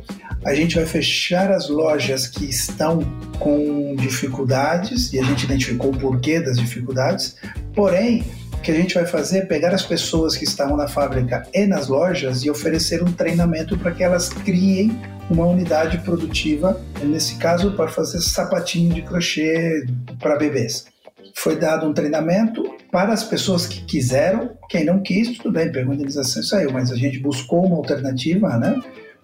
a 0.46 0.54
gente 0.54 0.76
vai 0.76 0.86
fechar 0.86 1.50
as 1.50 1.68
lojas 1.68 2.28
que 2.28 2.44
estão 2.44 3.00
com 3.40 3.96
dificuldades 3.96 5.12
e 5.12 5.18
a 5.18 5.24
gente 5.24 5.42
identificou 5.42 5.90
o 5.90 5.98
porquê 5.98 6.38
das 6.38 6.56
dificuldades. 6.56 7.34
Porém, 7.74 8.24
o 8.52 8.58
que 8.58 8.70
a 8.70 8.74
gente 8.74 8.94
vai 8.94 9.04
fazer 9.04 9.38
é 9.38 9.44
pegar 9.44 9.74
as 9.74 9.82
pessoas 9.82 10.36
que 10.36 10.44
estavam 10.44 10.76
na 10.76 10.86
fábrica 10.86 11.44
e 11.52 11.66
nas 11.66 11.88
lojas 11.88 12.44
e 12.44 12.50
oferecer 12.50 13.02
um 13.02 13.10
treinamento 13.10 13.76
para 13.76 13.90
que 13.90 14.04
elas 14.04 14.28
criem 14.28 14.96
uma 15.28 15.44
unidade 15.46 15.98
produtiva, 15.98 16.80
nesse 17.02 17.34
caso 17.38 17.72
para 17.72 17.88
fazer 17.88 18.20
sapatinho 18.20 18.94
de 18.94 19.02
crochê 19.02 19.84
para 20.20 20.36
bebês. 20.36 20.86
Foi 21.34 21.56
dado 21.56 21.88
um 21.88 21.92
treinamento 21.92 22.72
para 22.92 23.12
as 23.12 23.24
pessoas 23.24 23.66
que 23.66 23.84
quiseram, 23.84 24.52
quem 24.68 24.84
não 24.84 25.02
quis, 25.02 25.36
tudo 25.38 25.50
bem, 25.50 25.72
pegou 25.72 25.90
a 25.90 25.94
indenização 25.96 26.40
saiu, 26.40 26.70
mas 26.72 26.92
a 26.92 26.96
gente 26.96 27.18
buscou 27.18 27.66
uma 27.66 27.76
alternativa, 27.76 28.56
né? 28.56 28.80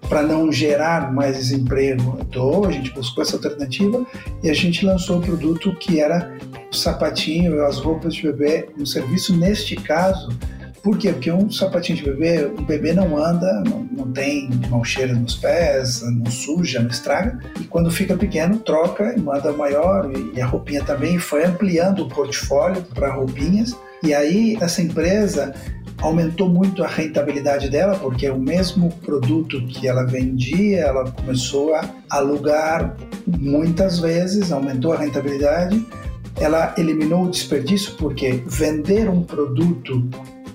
Para 0.08 0.22
não 0.22 0.50
gerar 0.52 1.12
mais 1.12 1.36
desemprego 1.36 2.18
então 2.32 2.64
a 2.64 2.72
gente 2.72 2.90
buscou 2.92 3.22
essa 3.22 3.36
alternativa 3.36 4.04
e 4.42 4.48
a 4.48 4.54
gente 4.54 4.84
lançou 4.86 5.18
o 5.18 5.22
produto 5.22 5.74
que 5.76 6.00
era 6.00 6.36
o 6.72 6.74
sapatinho, 6.74 7.64
as 7.64 7.78
roupas 7.78 8.14
de 8.14 8.22
bebê, 8.22 8.68
um 8.78 8.86
serviço 8.86 9.36
neste 9.36 9.76
caso. 9.76 10.30
Por 10.82 10.98
quê? 10.98 11.12
Porque 11.12 11.30
um 11.30 11.50
sapatinho 11.50 11.98
de 11.98 12.04
bebê, 12.04 12.46
o 12.46 12.62
bebê 12.62 12.92
não 12.92 13.16
anda, 13.16 13.62
não, 13.64 13.86
não 13.92 14.10
tem 14.10 14.50
mão 14.68 14.82
cheira 14.82 15.12
nos 15.12 15.36
pés, 15.36 16.02
não 16.02 16.28
suja, 16.28 16.80
não 16.80 16.88
estraga. 16.90 17.38
E 17.60 17.64
quando 17.64 17.90
fica 17.90 18.16
pequeno, 18.16 18.58
troca 18.58 19.14
e 19.16 19.20
manda 19.20 19.52
maior. 19.52 20.10
E 20.34 20.40
a 20.40 20.46
roupinha 20.46 20.82
também 20.82 21.18
foi 21.18 21.44
ampliando 21.44 22.00
o 22.00 22.08
portfólio 22.08 22.82
para 22.94 23.12
roupinhas. 23.12 23.76
E 24.02 24.12
aí, 24.12 24.58
essa 24.60 24.82
empresa 24.82 25.54
aumentou 26.02 26.48
muito 26.48 26.82
a 26.82 26.86
rentabilidade 26.88 27.70
dela, 27.70 27.96
porque 27.96 28.28
o 28.28 28.38
mesmo 28.38 28.90
produto 29.04 29.64
que 29.66 29.86
ela 29.86 30.04
vendia, 30.04 30.80
ela 30.80 31.10
começou 31.10 31.74
a 31.74 31.88
alugar 32.10 32.96
muitas 33.26 34.00
vezes, 34.00 34.50
aumentou 34.50 34.92
a 34.92 34.98
rentabilidade. 34.98 35.86
Ela 36.36 36.74
eliminou 36.76 37.24
o 37.24 37.30
desperdício, 37.30 37.94
porque 37.94 38.42
vender 38.46 39.08
um 39.08 39.22
produto 39.22 40.08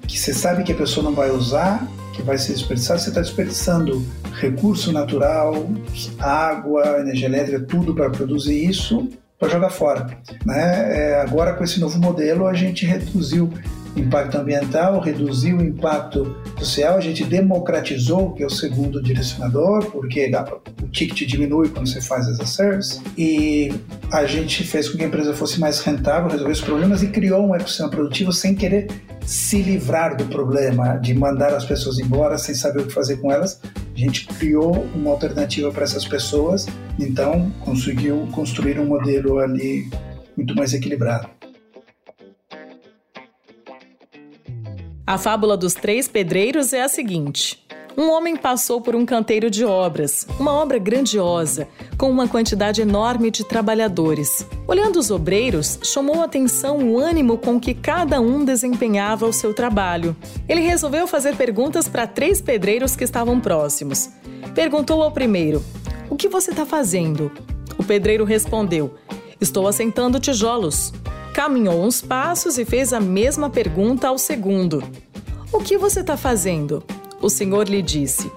que 0.06 0.20
você 0.20 0.34
sabe 0.34 0.64
que 0.64 0.72
a 0.72 0.76
pessoa 0.76 1.04
não 1.04 1.14
vai 1.14 1.32
usar, 1.32 1.88
que 2.14 2.22
vai 2.22 2.38
ser 2.38 2.54
desperdiçado, 2.54 3.00
você 3.00 3.10
está 3.10 3.22
desperdiçando 3.22 4.06
recurso 4.34 4.92
natural, 4.92 5.70
água, 6.20 7.00
energia 7.00 7.28
elétrica, 7.28 7.60
tudo 7.62 7.94
para 7.96 8.10
produzir 8.10 8.68
isso 8.68 9.08
para 9.40 9.50
jogar 9.50 9.70
fora. 9.70 10.08
Né? 10.46 11.12
É, 11.12 11.22
agora, 11.22 11.54
com 11.54 11.64
esse 11.64 11.80
novo 11.80 12.00
modelo, 12.00 12.48
a 12.48 12.54
gente 12.54 12.86
reduziu 12.86 13.52
impacto 14.00 14.38
ambiental, 14.38 15.00
reduziu 15.00 15.58
o 15.58 15.64
impacto 15.64 16.36
social, 16.58 16.98
a 16.98 17.02
gente 17.02 17.24
democratizou, 17.24 18.34
que 18.34 18.44
é 18.44 18.46
o 18.46 18.50
segundo 18.50 19.02
direcionador, 19.02 19.86
porque 19.92 20.32
o 20.82 20.88
ticket 20.88 21.28
diminui 21.28 21.70
quando 21.70 21.88
você 21.88 22.02
faz 22.02 22.28
as 22.28 22.40
a 22.40 22.46
service, 22.46 23.02
e 23.18 23.74
a 24.12 24.26
gente 24.26 24.64
fez 24.64 24.90
com 24.90 24.98
que 24.98 25.04
a 25.04 25.08
empresa 25.08 25.34
fosse 25.34 25.60
mais 25.60 25.80
rentável, 25.80 26.30
resolver 26.30 26.54
os 26.54 26.62
problemas 26.62 27.04
e 27.04 27.08
criou 27.08 27.46
um 27.48 27.56
ecossistema 27.56 27.90
produtivo 27.90 28.32
sem 28.32 28.56
querer 28.56 28.88
se 29.26 29.62
livrar 29.62 30.16
do 30.16 30.26
problema 30.26 30.98
de 30.98 31.14
mandar 31.14 31.54
as 31.54 31.66
pessoas 31.66 32.00
embora 32.00 32.38
sem 32.38 32.56
saber 32.56 32.82
o 32.82 32.88
que 32.88 32.94
fazer 32.94 33.18
com 33.18 33.30
elas. 33.30 33.60
A 33.94 34.00
gente 34.00 34.26
criou 34.26 34.88
uma 34.96 35.12
alternativa 35.12 35.70
para 35.70 35.84
essas 35.84 36.08
pessoas, 36.08 36.66
então 36.98 37.52
conseguiu 37.60 38.26
construir 38.32 38.80
um 38.80 38.86
modelo 38.86 39.40
ali 39.40 39.90
muito 40.38 40.56
mais 40.56 40.74
equilibrado. 40.74 41.37
A 45.08 45.18
fábula 45.18 45.56
dos 45.56 45.74
três 45.74 46.06
pedreiros 46.10 46.74
é 46.74 46.84
a 46.84 46.90
seguinte. 46.90 47.66
Um 47.96 48.12
homem 48.12 48.36
passou 48.36 48.82
por 48.82 48.94
um 48.94 49.06
canteiro 49.06 49.50
de 49.50 49.64
obras, 49.64 50.28
uma 50.38 50.52
obra 50.52 50.78
grandiosa, 50.78 51.66
com 51.98 52.12
uma 52.12 52.28
quantidade 52.28 52.82
enorme 52.82 53.32
de 53.32 53.46
trabalhadores. 53.46 54.46
Olhando 54.68 55.00
os 55.00 55.10
obreiros, 55.10 55.80
chamou 55.82 56.22
a 56.22 56.26
atenção 56.26 56.80
o 56.80 57.00
ânimo 57.00 57.38
com 57.38 57.58
que 57.58 57.74
cada 57.74 58.20
um 58.20 58.44
desempenhava 58.44 59.26
o 59.26 59.32
seu 59.32 59.54
trabalho. 59.54 60.14
Ele 60.46 60.60
resolveu 60.60 61.08
fazer 61.08 61.38
perguntas 61.38 61.88
para 61.88 62.06
três 62.06 62.42
pedreiros 62.42 62.98
que 62.98 63.06
estavam 63.06 63.40
próximos. 63.40 64.10
Perguntou 64.54 65.02
ao 65.02 65.14
primeiro: 65.14 65.64
O 66.10 66.18
que 66.18 66.28
você 66.28 66.52
está 66.52 66.66
fazendo? 66.66 67.32
O 67.78 67.84
pedreiro 67.84 68.26
respondeu: 68.26 68.94
Estou 69.40 69.70
assentando 69.70 70.20
tijolos 70.20 70.92
caminhou 71.38 71.84
uns 71.84 72.02
passos 72.02 72.58
e 72.58 72.66
fez 72.66 72.92
a 72.92 73.00
mesma 73.00 73.48
pergunta 73.48 74.08
ao 74.08 74.18
segundo. 74.18 74.84
O 75.54 75.60
que 75.60 75.78
você 75.78 76.00
está 76.00 76.18
fazendo? 76.18 76.84
O 77.22 77.30
senhor 77.30 77.70
lhe 77.70 77.80
disse: 77.80 78.32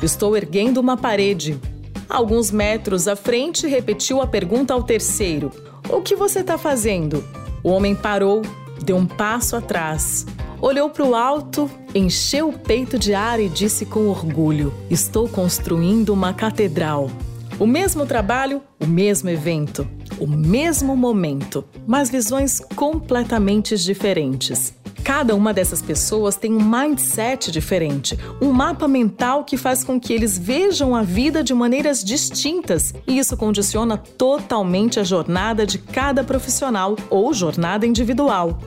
Estou 0.00 0.36
erguendo 0.36 0.78
uma 0.78 0.96
parede. 0.96 1.60
Alguns 2.08 2.52
metros 2.52 3.08
à 3.08 3.16
frente, 3.16 3.66
repetiu 3.66 4.22
a 4.22 4.26
pergunta 4.28 4.72
ao 4.72 4.84
terceiro: 4.84 5.50
O 5.88 6.00
que 6.00 6.14
você 6.14 6.42
está 6.42 6.56
fazendo? 6.56 7.24
O 7.60 7.70
homem 7.70 7.92
parou, 7.92 8.42
deu 8.84 8.98
um 8.98 9.06
passo 9.06 9.56
atrás, 9.56 10.24
olhou 10.60 10.88
para 10.88 11.04
o 11.04 11.16
alto, 11.16 11.68
encheu 11.92 12.50
o 12.50 12.56
peito 12.56 12.96
de 12.96 13.14
ar 13.14 13.40
e 13.40 13.48
disse 13.48 13.84
com 13.84 14.06
orgulho: 14.06 14.72
Estou 14.88 15.28
construindo 15.28 16.10
uma 16.10 16.32
catedral. 16.32 17.10
O 17.58 17.66
mesmo 17.66 18.06
trabalho, 18.06 18.62
o 18.80 18.86
mesmo 18.86 19.28
evento, 19.28 19.88
o 20.18 20.26
mesmo 20.26 20.96
momento, 20.96 21.64
mas 21.86 22.10
visões 22.10 22.60
completamente 22.74 23.76
diferentes. 23.76 24.74
Cada 25.04 25.34
uma 25.34 25.52
dessas 25.52 25.82
pessoas 25.82 26.34
tem 26.34 26.54
um 26.54 26.64
mindset 26.64 27.50
diferente, 27.50 28.18
um 28.40 28.50
mapa 28.50 28.88
mental 28.88 29.44
que 29.44 29.58
faz 29.58 29.84
com 29.84 30.00
que 30.00 30.14
eles 30.14 30.38
vejam 30.38 30.96
a 30.96 31.02
vida 31.02 31.44
de 31.44 31.52
maneiras 31.52 32.02
distintas, 32.02 32.94
e 33.06 33.18
isso 33.18 33.36
condiciona 33.36 33.98
totalmente 33.98 34.98
a 34.98 35.04
jornada 35.04 35.66
de 35.66 35.78
cada 35.78 36.24
profissional 36.24 36.96
ou 37.10 37.34
jornada 37.34 37.86
individual. 37.86 38.58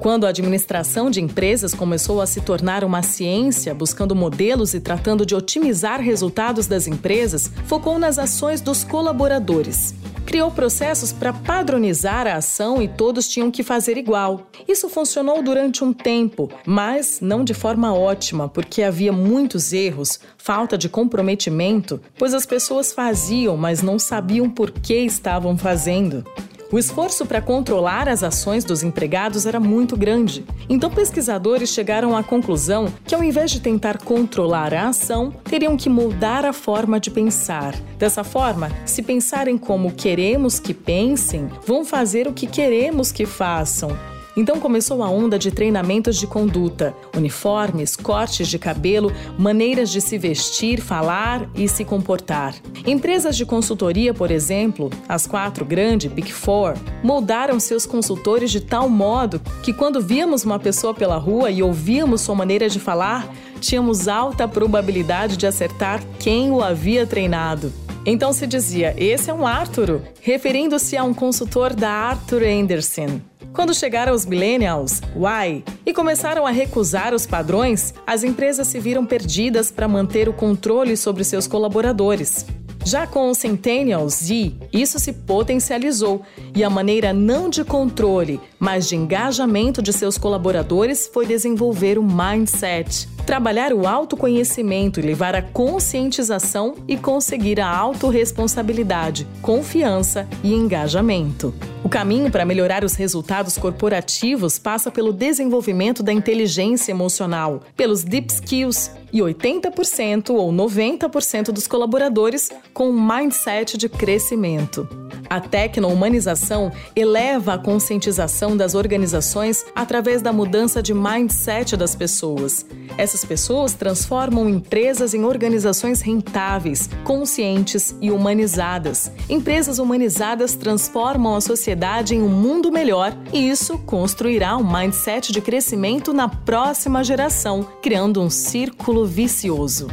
Quando 0.00 0.24
a 0.24 0.30
administração 0.30 1.10
de 1.10 1.20
empresas 1.20 1.74
começou 1.74 2.22
a 2.22 2.26
se 2.26 2.40
tornar 2.40 2.84
uma 2.84 3.02
ciência, 3.02 3.74
buscando 3.74 4.16
modelos 4.16 4.72
e 4.72 4.80
tratando 4.80 5.26
de 5.26 5.34
otimizar 5.34 6.00
resultados 6.00 6.66
das 6.66 6.86
empresas, 6.86 7.52
focou 7.66 7.98
nas 7.98 8.18
ações 8.18 8.62
dos 8.62 8.82
colaboradores 8.82 9.94
criou 10.30 10.48
processos 10.48 11.12
para 11.12 11.32
padronizar 11.32 12.24
a 12.28 12.36
ação 12.36 12.80
e 12.80 12.86
todos 12.86 13.26
tinham 13.26 13.50
que 13.50 13.64
fazer 13.64 13.96
igual. 13.96 14.48
Isso 14.68 14.88
funcionou 14.88 15.42
durante 15.42 15.82
um 15.82 15.92
tempo, 15.92 16.48
mas 16.64 17.18
não 17.20 17.42
de 17.42 17.52
forma 17.52 17.92
ótima, 17.92 18.48
porque 18.48 18.84
havia 18.84 19.12
muitos 19.12 19.72
erros, 19.72 20.20
falta 20.38 20.78
de 20.78 20.88
comprometimento, 20.88 22.00
pois 22.16 22.32
as 22.32 22.46
pessoas 22.46 22.92
faziam, 22.92 23.56
mas 23.56 23.82
não 23.82 23.98
sabiam 23.98 24.48
por 24.48 24.70
que 24.70 24.94
estavam 24.98 25.58
fazendo. 25.58 26.24
O 26.72 26.78
esforço 26.78 27.26
para 27.26 27.42
controlar 27.42 28.08
as 28.08 28.22
ações 28.22 28.64
dos 28.64 28.84
empregados 28.84 29.44
era 29.44 29.58
muito 29.58 29.96
grande. 29.96 30.44
Então, 30.68 30.88
pesquisadores 30.88 31.70
chegaram 31.70 32.16
à 32.16 32.22
conclusão 32.22 32.86
que, 33.04 33.12
ao 33.12 33.24
invés 33.24 33.50
de 33.50 33.58
tentar 33.58 33.98
controlar 33.98 34.72
a 34.72 34.88
ação, 34.88 35.32
teriam 35.42 35.76
que 35.76 35.88
mudar 35.88 36.46
a 36.46 36.52
forma 36.52 37.00
de 37.00 37.10
pensar. 37.10 37.74
Dessa 37.98 38.22
forma, 38.22 38.70
se 38.86 39.02
pensarem 39.02 39.58
como 39.58 39.92
queremos 39.92 40.60
que 40.60 40.72
pensem, 40.72 41.50
vão 41.66 41.84
fazer 41.84 42.28
o 42.28 42.32
que 42.32 42.46
queremos 42.46 43.10
que 43.10 43.26
façam. 43.26 43.90
Então 44.36 44.60
começou 44.60 45.02
a 45.02 45.08
onda 45.08 45.38
de 45.38 45.50
treinamentos 45.50 46.16
de 46.16 46.26
conduta, 46.26 46.94
uniformes, 47.16 47.96
cortes 47.96 48.48
de 48.48 48.58
cabelo, 48.58 49.12
maneiras 49.38 49.90
de 49.90 50.00
se 50.00 50.16
vestir, 50.16 50.80
falar 50.80 51.48
e 51.54 51.68
se 51.68 51.84
comportar. 51.84 52.54
Empresas 52.86 53.36
de 53.36 53.44
consultoria, 53.44 54.14
por 54.14 54.30
exemplo, 54.30 54.90
as 55.08 55.26
quatro 55.26 55.64
grandes 55.64 56.10
Big 56.10 56.32
Four, 56.32 56.74
moldaram 57.02 57.58
seus 57.58 57.84
consultores 57.84 58.50
de 58.50 58.60
tal 58.60 58.88
modo 58.88 59.40
que 59.62 59.72
quando 59.72 60.00
víamos 60.00 60.44
uma 60.44 60.58
pessoa 60.58 60.94
pela 60.94 61.16
rua 61.16 61.50
e 61.50 61.62
ouvíamos 61.62 62.20
sua 62.20 62.34
maneira 62.34 62.68
de 62.68 62.78
falar, 62.78 63.28
tínhamos 63.60 64.08
alta 64.08 64.48
probabilidade 64.48 65.36
de 65.36 65.46
acertar 65.46 66.02
quem 66.18 66.50
o 66.50 66.62
havia 66.62 67.06
treinado. 67.06 67.72
Então 68.06 68.32
se 68.32 68.46
dizia: 68.46 68.94
esse 68.96 69.30
é 69.30 69.34
um 69.34 69.46
Arthur, 69.46 70.00
referindo-se 70.20 70.96
a 70.96 71.04
um 71.04 71.12
consultor 71.12 71.74
da 71.74 71.90
Arthur 71.90 72.42
Anderson. 72.42 73.29
Quando 73.52 73.74
chegaram 73.74 74.14
os 74.14 74.24
millennials, 74.24 75.00
why, 75.14 75.64
e 75.84 75.92
começaram 75.92 76.46
a 76.46 76.50
recusar 76.50 77.12
os 77.12 77.26
padrões, 77.26 77.92
as 78.06 78.22
empresas 78.22 78.68
se 78.68 78.78
viram 78.78 79.04
perdidas 79.04 79.72
para 79.72 79.88
manter 79.88 80.28
o 80.28 80.32
controle 80.32 80.96
sobre 80.96 81.24
seus 81.24 81.48
colaboradores. 81.48 82.46
Já 82.84 83.06
com 83.06 83.28
os 83.28 83.38
Centennials 83.38 84.14
Z, 84.14 84.54
isso 84.72 84.98
se 84.98 85.12
potencializou 85.12 86.22
e 86.54 86.62
a 86.62 86.70
maneira 86.70 87.12
não 87.12 87.50
de 87.50 87.64
controle, 87.64 88.40
mas 88.60 88.86
de 88.86 88.94
engajamento 88.94 89.80
de 89.80 89.90
seus 89.92 90.18
colaboradores 90.18 91.10
foi 91.12 91.26
desenvolver 91.26 91.98
o 91.98 92.02
mindset, 92.02 93.08
trabalhar 93.24 93.72
o 93.72 93.86
autoconhecimento 93.86 95.00
e 95.00 95.02
levar 95.02 95.34
a 95.34 95.40
conscientização 95.40 96.74
e 96.86 96.96
conseguir 96.96 97.58
a 97.58 97.68
autorresponsabilidade, 97.68 99.26
confiança 99.40 100.28
e 100.44 100.52
engajamento. 100.52 101.54
O 101.82 101.88
caminho 101.88 102.30
para 102.30 102.44
melhorar 102.44 102.84
os 102.84 102.94
resultados 102.94 103.56
corporativos 103.56 104.58
passa 104.58 104.90
pelo 104.90 105.12
desenvolvimento 105.12 106.02
da 106.02 106.12
inteligência 106.12 106.92
emocional, 106.92 107.62
pelos 107.74 108.04
deep 108.04 108.30
skills, 108.30 108.90
e 109.12 109.18
80% 109.18 110.30
ou 110.30 110.52
90% 110.52 111.46
dos 111.46 111.66
colaboradores 111.66 112.50
com 112.72 112.90
um 112.90 113.06
mindset 113.06 113.76
de 113.76 113.88
crescimento. 113.88 114.88
A 115.30 115.38
tecno-humanização 115.38 116.72
eleva 116.96 117.54
a 117.54 117.58
conscientização 117.58 118.56
das 118.56 118.74
organizações 118.74 119.64
através 119.76 120.20
da 120.20 120.32
mudança 120.32 120.82
de 120.82 120.92
mindset 120.92 121.76
das 121.76 121.94
pessoas. 121.94 122.66
Essas 122.98 123.24
pessoas 123.24 123.72
transformam 123.72 124.48
empresas 124.48 125.14
em 125.14 125.24
organizações 125.24 126.00
rentáveis, 126.00 126.90
conscientes 127.04 127.94
e 128.00 128.10
humanizadas. 128.10 129.12
Empresas 129.28 129.78
humanizadas 129.78 130.56
transformam 130.56 131.36
a 131.36 131.40
sociedade 131.40 132.16
em 132.16 132.22
um 132.22 132.28
mundo 132.28 132.72
melhor 132.72 133.16
e 133.32 133.48
isso 133.48 133.78
construirá 133.78 134.56
um 134.56 134.68
mindset 134.68 135.30
de 135.30 135.40
crescimento 135.40 136.12
na 136.12 136.28
próxima 136.28 137.04
geração, 137.04 137.64
criando 137.80 138.20
um 138.20 138.28
círculo 138.28 139.06
vicioso. 139.06 139.86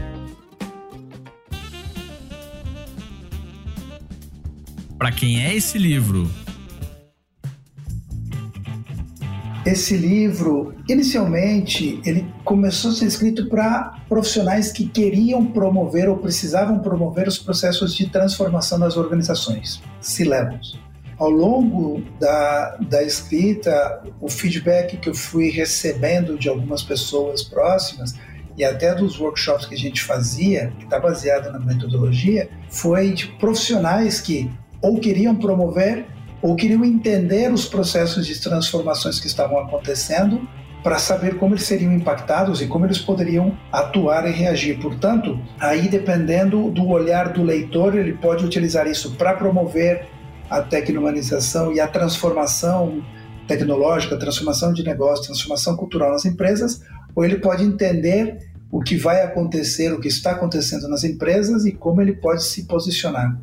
Para 4.97 5.11
quem 5.11 5.45
é 5.45 5.55
esse 5.55 5.77
livro? 5.77 6.27
Esse 9.63 9.95
livro, 9.95 10.73
inicialmente, 10.89 12.01
ele 12.03 12.25
começou 12.43 12.89
a 12.89 12.93
ser 12.95 13.05
escrito 13.05 13.47
para 13.47 13.95
profissionais 14.09 14.71
que 14.71 14.87
queriam 14.87 15.45
promover 15.45 16.09
ou 16.09 16.17
precisavam 16.17 16.79
promover 16.79 17.27
os 17.27 17.37
processos 17.37 17.93
de 17.93 18.09
transformação 18.09 18.79
das 18.79 18.97
organizações, 18.97 19.83
C-levels. 20.01 20.79
Ao 21.19 21.29
longo 21.29 22.01
da, 22.19 22.77
da 22.89 23.03
escrita, 23.03 24.01
o 24.19 24.29
feedback 24.29 24.97
que 24.97 25.09
eu 25.09 25.15
fui 25.15 25.49
recebendo 25.49 26.39
de 26.39 26.49
algumas 26.49 26.81
pessoas 26.81 27.43
próximas 27.43 28.15
e 28.57 28.63
até 28.63 28.95
dos 28.95 29.19
workshops 29.19 29.67
que 29.67 29.75
a 29.75 29.77
gente 29.77 30.01
fazia, 30.01 30.73
que 30.79 30.85
está 30.85 30.99
baseado 30.99 31.51
na 31.51 31.59
metodologia, 31.59 32.49
foi 32.69 33.13
de 33.13 33.27
profissionais 33.33 34.19
que 34.19 34.49
ou 34.81 34.99
queriam 34.99 35.35
promover 35.35 36.05
ou 36.41 36.55
queriam 36.55 36.85
entender 36.85 37.51
os 37.51 37.65
processos 37.65 38.25
de 38.25 38.39
transformações 38.39 39.19
que 39.19 39.27
estavam 39.27 39.59
acontecendo 39.59 40.47
para 40.83 40.99
saber 40.99 41.37
como 41.37 41.53
eles 41.53 41.65
seriam 41.65 41.91
impactados 41.91 42.61
e 42.61 42.67
como 42.67 42.85
eles 42.85 42.99
poderiam 42.99 43.57
atuar 43.71 44.27
e 44.27 44.31
reagir. 44.31 44.79
Portanto, 44.79 45.39
aí 45.59 45.89
dependendo 45.89 46.69
do 46.71 46.87
olhar 46.87 47.33
do 47.33 47.43
leitor, 47.43 47.95
ele 47.95 48.13
pode 48.13 48.45
utilizar 48.45 48.87
isso 48.87 49.15
para 49.15 49.33
promover 49.33 50.05
a 50.49 50.61
tecnomanização 50.61 51.73
e 51.73 51.79
a 51.79 51.87
transformação 51.87 53.03
tecnológica, 53.47 54.17
transformação 54.17 54.71
de 54.71 54.83
negócio, 54.83 55.25
transformação 55.25 55.75
cultural 55.75 56.11
nas 56.11 56.25
empresas, 56.25 56.81
ou 57.15 57.25
ele 57.25 57.39
pode 57.39 57.63
entender 57.63 58.37
o 58.71 58.81
que 58.81 58.95
vai 58.95 59.23
acontecer, 59.23 59.91
o 59.93 59.99
que 59.99 60.07
está 60.07 60.31
acontecendo 60.31 60.87
nas 60.87 61.03
empresas 61.03 61.65
e 61.65 61.71
como 61.71 62.01
ele 62.01 62.13
pode 62.13 62.43
se 62.43 62.65
posicionar. 62.65 63.37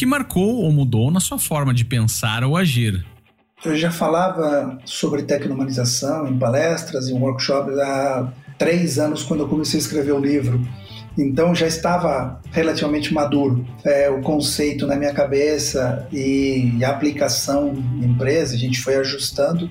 Que 0.00 0.06
marcou 0.06 0.62
ou 0.62 0.72
mudou 0.72 1.10
na 1.10 1.20
sua 1.20 1.38
forma 1.38 1.74
de 1.74 1.84
pensar 1.84 2.42
ou 2.42 2.56
agir? 2.56 3.04
Eu 3.62 3.76
já 3.76 3.90
falava 3.90 4.78
sobre 4.86 5.24
tecnomanização 5.24 6.26
em 6.26 6.38
palestras, 6.38 7.10
em 7.10 7.20
workshops 7.20 7.78
há 7.78 8.32
três 8.56 8.98
anos, 8.98 9.22
quando 9.22 9.40
eu 9.40 9.48
comecei 9.48 9.78
a 9.78 9.82
escrever 9.82 10.12
o 10.12 10.18
livro. 10.18 10.58
Então 11.18 11.54
já 11.54 11.66
estava 11.66 12.40
relativamente 12.50 13.12
maduro 13.12 13.62
é, 13.84 14.08
o 14.08 14.22
conceito 14.22 14.86
na 14.86 14.96
minha 14.96 15.12
cabeça 15.12 16.08
e 16.10 16.82
a 16.82 16.88
aplicação 16.88 17.74
em 18.00 18.06
empresa, 18.06 18.54
a 18.54 18.58
gente 18.58 18.80
foi 18.80 18.96
ajustando, 18.96 19.70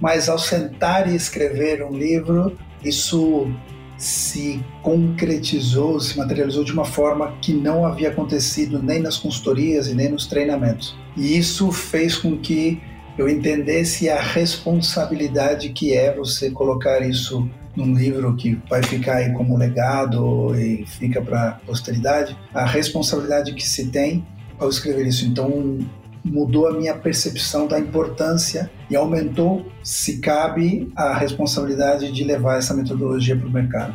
mas 0.00 0.30
ao 0.30 0.38
sentar 0.38 1.06
e 1.06 1.14
escrever 1.14 1.84
um 1.84 1.94
livro, 1.94 2.58
isso 2.82 3.52
se 3.96 4.62
concretizou, 4.82 5.98
se 5.98 6.16
materializou 6.18 6.64
de 6.64 6.72
uma 6.72 6.84
forma 6.84 7.34
que 7.40 7.52
não 7.52 7.86
havia 7.86 8.10
acontecido 8.10 8.82
nem 8.82 9.00
nas 9.00 9.16
consultorias 9.16 9.88
e 9.88 9.94
nem 9.94 10.10
nos 10.10 10.26
treinamentos. 10.26 10.96
E 11.16 11.36
isso 11.36 11.72
fez 11.72 12.16
com 12.16 12.36
que 12.36 12.80
eu 13.16 13.28
entendesse 13.28 14.10
a 14.10 14.20
responsabilidade 14.20 15.70
que 15.70 15.94
é 15.94 16.14
você 16.14 16.50
colocar 16.50 17.00
isso 17.00 17.48
num 17.74 17.94
livro 17.94 18.34
que 18.36 18.58
vai 18.68 18.82
ficar 18.82 19.16
aí 19.16 19.32
como 19.32 19.56
legado 19.56 20.54
e 20.58 20.84
fica 20.86 21.20
para 21.20 21.60
posteridade, 21.66 22.36
a 22.52 22.64
responsabilidade 22.64 23.52
que 23.54 23.66
se 23.66 23.88
tem 23.88 24.24
ao 24.58 24.68
escrever 24.68 25.06
isso. 25.06 25.26
Então, 25.26 25.78
mudou 26.26 26.68
a 26.68 26.72
minha 26.72 26.94
percepção 26.94 27.66
da 27.66 27.78
importância 27.78 28.70
e 28.90 28.96
aumentou, 28.96 29.70
se 29.82 30.18
cabe, 30.18 30.90
a 30.96 31.16
responsabilidade 31.16 32.10
de 32.10 32.24
levar 32.24 32.58
essa 32.58 32.74
metodologia 32.74 33.36
para 33.36 33.46
o 33.46 33.50
mercado. 33.50 33.94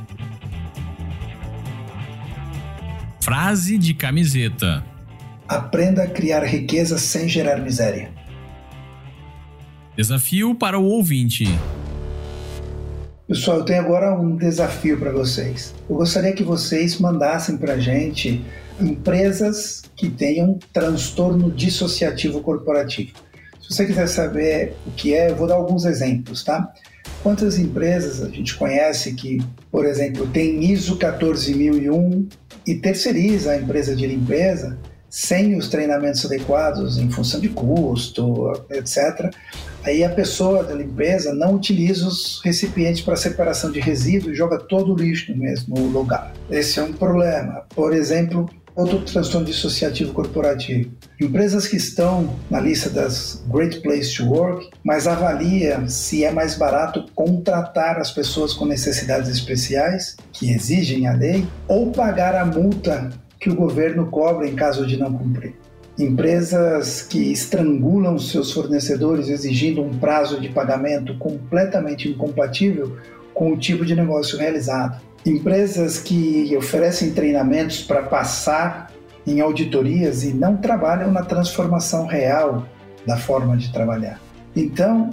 Frase 3.21 3.77
de 3.77 3.93
camiseta: 3.93 4.83
Aprenda 5.47 6.03
a 6.03 6.07
criar 6.07 6.43
riqueza 6.43 6.97
sem 6.97 7.27
gerar 7.27 7.57
miséria. 7.57 8.11
Desafio 9.95 10.55
para 10.55 10.79
o 10.79 10.85
ouvinte. 10.85 11.45
Pessoal, 13.27 13.59
eu 13.59 13.65
tenho 13.65 13.81
agora 13.81 14.13
um 14.13 14.35
desafio 14.35 14.97
para 14.97 15.11
vocês. 15.11 15.73
Eu 15.89 15.97
gostaria 15.97 16.33
que 16.33 16.43
vocês 16.43 16.99
mandassem 16.99 17.57
para 17.57 17.73
a 17.73 17.79
gente 17.79 18.43
empresas 18.79 19.83
que 20.01 20.09
tenham 20.09 20.57
transtorno 20.73 21.51
dissociativo 21.51 22.41
corporativo. 22.41 23.11
Se 23.61 23.71
você 23.71 23.85
quiser 23.85 24.07
saber 24.07 24.73
o 24.87 24.91
que 24.91 25.13
é, 25.13 25.29
eu 25.29 25.35
vou 25.35 25.47
dar 25.47 25.53
alguns 25.53 25.85
exemplos, 25.85 26.43
tá? 26.43 26.73
Quantas 27.21 27.59
empresas 27.59 28.19
a 28.19 28.27
gente 28.27 28.55
conhece 28.55 29.13
que, 29.13 29.37
por 29.71 29.85
exemplo, 29.85 30.25
tem 30.25 30.63
ISO 30.71 30.97
14001 30.97 32.27
e 32.65 32.75
terceiriza 32.75 33.51
a 33.51 33.57
empresa 33.57 33.95
de 33.95 34.07
limpeza 34.07 34.75
sem 35.07 35.55
os 35.55 35.67
treinamentos 35.67 36.25
adequados 36.25 36.97
em 36.97 37.11
função 37.11 37.39
de 37.39 37.49
custo, 37.49 38.53
etc. 38.71 39.31
Aí 39.83 40.03
a 40.03 40.09
pessoa 40.09 40.63
da 40.63 40.73
limpeza 40.73 41.31
não 41.31 41.55
utiliza 41.55 42.07
os 42.07 42.41
recipientes 42.43 43.01
para 43.01 43.15
separação 43.15 43.71
de 43.71 43.79
resíduos 43.79 44.33
e 44.33 44.35
joga 44.35 44.57
todo 44.57 44.93
o 44.93 44.95
lixo 44.97 45.31
no 45.31 45.37
mesmo 45.37 45.75
lugar. 45.89 46.33
Esse 46.49 46.79
é 46.79 46.83
um 46.83 46.93
problema. 46.93 47.65
Por 47.75 47.93
exemplo, 47.93 48.49
Outro 48.75 48.99
transtorno 48.99 49.45
dissociativo 49.45 50.13
corporativo. 50.13 50.91
Empresas 51.19 51.67
que 51.67 51.75
estão 51.75 52.36
na 52.49 52.60
lista 52.60 52.89
das 52.89 53.43
Great 53.47 53.81
Place 53.81 54.15
to 54.15 54.25
Work, 54.25 54.69
mas 54.84 55.07
avalia 55.07 55.88
se 55.88 56.23
é 56.23 56.31
mais 56.31 56.55
barato 56.55 57.05
contratar 57.13 57.97
as 57.97 58.12
pessoas 58.12 58.53
com 58.53 58.65
necessidades 58.65 59.29
especiais, 59.29 60.15
que 60.31 60.51
exigem 60.51 61.07
a 61.07 61.13
lei, 61.13 61.45
ou 61.67 61.91
pagar 61.91 62.34
a 62.34 62.45
multa 62.45 63.10
que 63.39 63.49
o 63.49 63.55
governo 63.55 64.07
cobra 64.07 64.47
em 64.47 64.55
caso 64.55 64.86
de 64.86 64.97
não 64.97 65.12
cumprir. 65.12 65.53
Empresas 65.99 67.01
que 67.01 67.31
estrangulam 67.31 68.17
seus 68.17 68.51
fornecedores 68.51 69.27
exigindo 69.27 69.81
um 69.81 69.99
prazo 69.99 70.39
de 70.39 70.49
pagamento 70.49 71.17
completamente 71.17 72.07
incompatível 72.07 72.97
com 73.41 73.54
o 73.54 73.58
tipo 73.58 73.84
de 73.84 73.95
negócio 73.95 74.38
realizado 74.38 75.01
empresas 75.25 75.97
que 75.97 76.56
oferecem 76.56 77.10
treinamentos 77.10 77.82
para 77.82 78.04
passar 78.04 78.91
em 79.25 79.41
auditorias 79.41 80.23
e 80.23 80.32
não 80.32 80.58
trabalham 80.58 81.12
na 81.12 81.23
transformação 81.23 82.06
real 82.06 82.67
da 83.04 83.17
forma 83.17 83.58
de 83.58 83.73
trabalhar. 83.73 84.21
Então, 84.56 85.10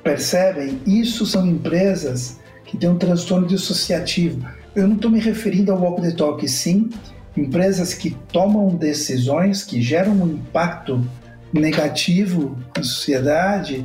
percebem, 0.00 0.80
isso 0.86 1.26
são 1.26 1.44
empresas 1.44 2.38
que 2.64 2.76
têm 2.76 2.88
um 2.88 2.96
transtorno 2.96 3.48
dissociativo. 3.48 4.46
Eu 4.76 4.86
não 4.86 4.94
estou 4.94 5.10
me 5.10 5.18
referindo 5.18 5.72
ao 5.72 5.80
walk 5.80 6.02
the 6.02 6.12
talk, 6.12 6.48
sim 6.48 6.88
empresas 7.36 7.94
que 7.94 8.10
tomam 8.32 8.76
decisões 8.76 9.64
que 9.64 9.82
geram 9.82 10.12
um 10.12 10.28
impacto 10.34 11.04
negativo 11.52 12.56
na 12.76 12.84
sociedade 12.84 13.84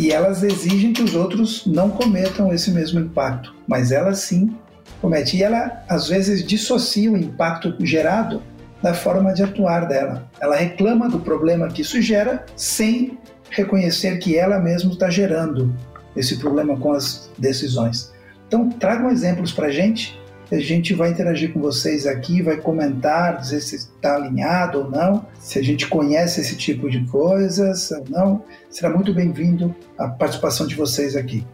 e 0.00 0.10
elas 0.10 0.42
exigem 0.42 0.94
que 0.94 1.02
os 1.02 1.14
outros 1.14 1.66
não 1.66 1.90
cometam 1.90 2.50
esse 2.54 2.70
mesmo 2.70 2.98
impacto, 2.98 3.54
mas 3.68 3.92
elas 3.92 4.20
sim 4.20 4.56
comete. 4.98 5.36
E 5.36 5.42
ela, 5.42 5.84
às 5.86 6.08
vezes, 6.08 6.42
dissocia 6.42 7.12
o 7.12 7.18
impacto 7.18 7.76
gerado 7.80 8.42
da 8.82 8.94
forma 8.94 9.34
de 9.34 9.42
atuar 9.42 9.86
dela. 9.86 10.26
Ela 10.40 10.56
reclama 10.56 11.06
do 11.06 11.20
problema 11.20 11.68
que 11.68 11.82
isso 11.82 12.00
gera 12.00 12.46
sem 12.56 13.18
reconhecer 13.50 14.16
que 14.16 14.38
ela 14.38 14.58
mesma 14.58 14.90
está 14.90 15.10
gerando 15.10 15.70
esse 16.16 16.38
problema 16.38 16.78
com 16.78 16.92
as 16.92 17.30
decisões. 17.36 18.10
Então, 18.48 18.70
tragam 18.70 19.10
exemplos 19.10 19.52
para 19.52 19.66
a 19.66 19.70
gente. 19.70 20.18
A 20.52 20.58
gente 20.58 20.94
vai 20.94 21.10
interagir 21.10 21.52
com 21.52 21.60
vocês 21.60 22.06
aqui, 22.06 22.42
vai 22.42 22.56
comentar, 22.56 23.38
dizer 23.38 23.60
se 23.60 23.76
está 23.76 24.16
alinhado 24.16 24.80
ou 24.80 24.90
não, 24.90 25.24
se 25.38 25.60
a 25.60 25.62
gente 25.62 25.86
conhece 25.86 26.40
esse 26.40 26.56
tipo 26.56 26.90
de 26.90 27.04
coisas 27.06 27.92
ou 27.92 28.04
não. 28.08 28.44
Será 28.68 28.90
muito 28.90 29.14
bem-vindo 29.14 29.72
a 29.96 30.08
participação 30.08 30.66
de 30.66 30.74
vocês 30.74 31.14
aqui. 31.14 31.46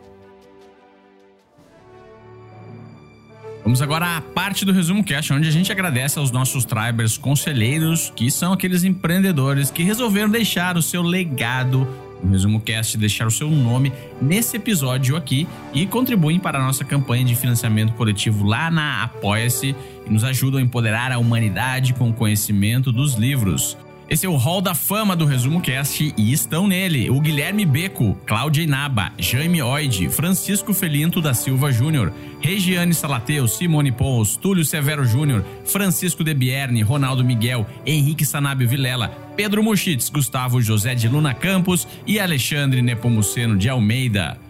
Vamos 3.62 3.82
agora 3.82 4.16
à 4.16 4.20
parte 4.22 4.64
do 4.64 4.72
Resumo 4.72 5.04
Cash, 5.04 5.30
onde 5.30 5.48
a 5.48 5.52
gente 5.52 5.70
agradece 5.70 6.18
aos 6.18 6.30
nossos 6.30 6.64
tribers 6.64 7.18
conselheiros, 7.18 8.10
que 8.16 8.30
são 8.30 8.52
aqueles 8.52 8.82
empreendedores 8.82 9.70
que 9.70 9.82
resolveram 9.82 10.30
deixar 10.30 10.76
o 10.78 10.82
seu 10.82 11.02
legado 11.02 11.86
no 12.22 12.30
Resumo 12.30 12.60
Cast, 12.60 12.96
deixar 12.96 13.26
o 13.26 13.30
seu 13.30 13.50
nome 13.50 13.92
nesse 14.20 14.56
episódio 14.56 15.16
aqui 15.16 15.46
e 15.72 15.86
contribuem 15.86 16.38
para 16.38 16.58
a 16.58 16.62
nossa 16.62 16.84
campanha 16.84 17.24
de 17.24 17.34
financiamento 17.34 17.92
coletivo 17.94 18.44
lá 18.44 18.70
na 18.70 19.04
Apoia-se 19.04 19.74
e 20.06 20.10
nos 20.10 20.24
ajudam 20.24 20.58
a 20.58 20.62
empoderar 20.62 21.12
a 21.12 21.18
humanidade 21.18 21.94
com 21.94 22.10
o 22.10 22.12
conhecimento 22.12 22.92
dos 22.92 23.14
livros. 23.14 23.76
Esse 24.08 24.24
é 24.24 24.28
o 24.28 24.36
Hall 24.36 24.60
da 24.60 24.72
Fama 24.72 25.16
do 25.16 25.24
Resumo 25.24 25.60
Cast 25.60 26.14
e 26.16 26.32
estão 26.32 26.68
nele 26.68 27.10
o 27.10 27.20
Guilherme 27.20 27.66
Beco, 27.66 28.16
Cláudia 28.24 28.62
Inaba, 28.62 29.12
Jaime 29.18 29.60
Oide, 29.60 30.08
Francisco 30.08 30.72
Felinto 30.72 31.20
da 31.20 31.34
Silva 31.34 31.72
Júnior, 31.72 32.12
Regiane 32.40 32.94
Salateu, 32.94 33.48
Simone 33.48 33.90
Pons, 33.90 34.36
Túlio 34.36 34.64
Severo 34.64 35.04
Júnior, 35.04 35.44
Francisco 35.64 36.22
De 36.22 36.32
Bierne, 36.32 36.82
Ronaldo 36.82 37.24
Miguel, 37.24 37.66
Henrique 37.84 38.24
Sanabio 38.24 38.68
Vilela, 38.68 39.08
Pedro 39.36 39.60
Muschitz, 39.60 40.08
Gustavo 40.08 40.62
José 40.62 40.94
de 40.94 41.08
Luna 41.08 41.34
Campos 41.34 41.88
e 42.06 42.20
Alexandre 42.20 42.80
Nepomuceno 42.82 43.56
de 43.56 43.68
Almeida. 43.68 44.45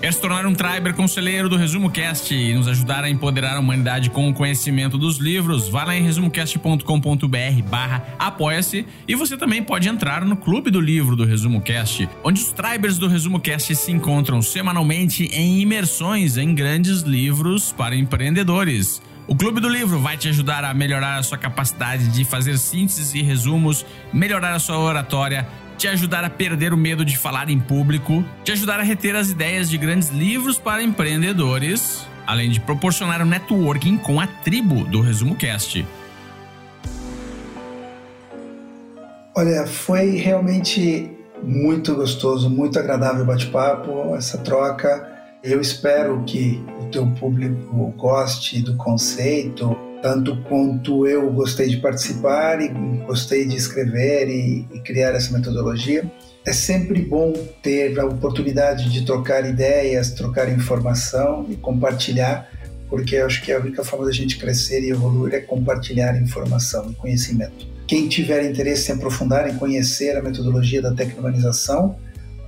Quer 0.00 0.14
se 0.14 0.20
tornar 0.22 0.46
um 0.46 0.54
Triber 0.54 0.94
conselheiro 0.94 1.46
do 1.46 1.58
Resumo 1.58 1.90
Cast 1.90 2.34
e 2.34 2.54
nos 2.54 2.66
ajudar 2.66 3.04
a 3.04 3.10
empoderar 3.10 3.56
a 3.56 3.60
humanidade 3.60 4.08
com 4.08 4.30
o 4.30 4.32
conhecimento 4.32 4.96
dos 4.96 5.18
livros? 5.18 5.68
Vá 5.68 5.84
lá 5.84 5.94
em 5.94 6.02
resumocast.com.br 6.02 7.62
barra 7.68 8.02
apoia-se 8.18 8.86
e 9.06 9.14
você 9.14 9.36
também 9.36 9.62
pode 9.62 9.90
entrar 9.90 10.24
no 10.24 10.38
Clube 10.38 10.70
do 10.70 10.80
Livro 10.80 11.14
do 11.14 11.26
Resumo 11.26 11.60
Cast, 11.60 12.08
onde 12.24 12.40
os 12.40 12.50
Tribers 12.50 12.96
do 12.96 13.08
Resumo 13.08 13.38
Cast 13.38 13.76
se 13.76 13.92
encontram 13.92 14.40
semanalmente 14.40 15.24
em 15.34 15.60
imersões 15.60 16.38
em 16.38 16.54
grandes 16.54 17.02
livros 17.02 17.70
para 17.70 17.94
empreendedores. 17.94 19.02
O 19.28 19.36
Clube 19.36 19.60
do 19.60 19.68
Livro 19.68 20.00
vai 20.00 20.16
te 20.16 20.28
ajudar 20.28 20.64
a 20.64 20.72
melhorar 20.72 21.18
a 21.18 21.22
sua 21.22 21.36
capacidade 21.36 22.08
de 22.08 22.24
fazer 22.24 22.56
sínteses 22.56 23.14
e 23.14 23.20
resumos, 23.20 23.84
melhorar 24.14 24.54
a 24.54 24.58
sua 24.58 24.78
oratória, 24.78 25.46
te 25.80 25.88
ajudar 25.88 26.22
a 26.24 26.28
perder 26.28 26.74
o 26.74 26.76
medo 26.76 27.06
de 27.06 27.16
falar 27.16 27.48
em 27.48 27.58
público, 27.58 28.22
te 28.44 28.52
ajudar 28.52 28.78
a 28.80 28.82
reter 28.82 29.16
as 29.16 29.30
ideias 29.30 29.70
de 29.70 29.78
grandes 29.78 30.10
livros 30.10 30.58
para 30.58 30.82
empreendedores, 30.82 32.06
além 32.26 32.50
de 32.50 32.60
proporcionar 32.60 33.22
um 33.22 33.24
networking 33.24 33.96
com 33.96 34.20
a 34.20 34.26
tribo 34.26 34.84
do 34.84 35.00
Resumo 35.00 35.34
Cast. 35.34 35.86
Olha, 39.34 39.66
foi 39.66 40.16
realmente 40.16 41.10
muito 41.42 41.94
gostoso, 41.94 42.50
muito 42.50 42.78
agradável 42.78 43.22
o 43.22 43.26
bate-papo, 43.26 44.14
essa 44.14 44.36
troca. 44.36 45.08
Eu 45.42 45.62
espero 45.62 46.22
que 46.26 46.62
o 46.78 46.90
teu 46.90 47.06
público 47.06 47.94
goste 47.96 48.60
do 48.60 48.76
conceito, 48.76 49.74
tanto 50.02 50.36
quanto 50.42 51.06
eu 51.06 51.32
gostei 51.32 51.68
de 51.68 51.76
participar 51.76 52.60
e 52.60 52.66
gostei 53.06 53.46
de 53.46 53.54
escrever 53.56 54.28
e, 54.28 54.66
e, 54.72 54.80
criar 54.80 55.14
essa 55.14 55.32
metodologia. 55.32 56.04
É 56.44 56.52
sempre 56.52 57.00
bom 57.02 57.32
ter 57.62 58.00
a 58.00 58.06
oportunidade 58.06 58.90
de 58.90 59.04
trocar 59.04 59.48
ideias, 59.48 60.10
trocar 60.12 60.50
informação 60.50 61.46
e 61.50 61.56
compartilhar, 61.56 62.50
porque 62.88 63.14
eu 63.16 63.26
acho 63.26 63.42
que 63.42 63.52
a 63.52 63.58
única 63.58 63.84
forma 63.84 64.06
da 64.06 64.12
gente 64.12 64.38
crescer 64.38 64.82
e 64.82 64.88
evoluir 64.90 65.34
é 65.34 65.40
compartilhar 65.40 66.18
informação 66.20 66.90
e 66.90 66.94
conhecimento. 66.94 67.68
Quem 67.86 68.08
tiver 68.08 68.42
interesse 68.48 68.90
em 68.90 68.94
aprofundar, 68.94 69.50
em 69.50 69.56
conhecer 69.56 70.16
a 70.16 70.22
metodologia 70.22 70.80
da 70.80 70.92
tecnologização, 70.92 71.98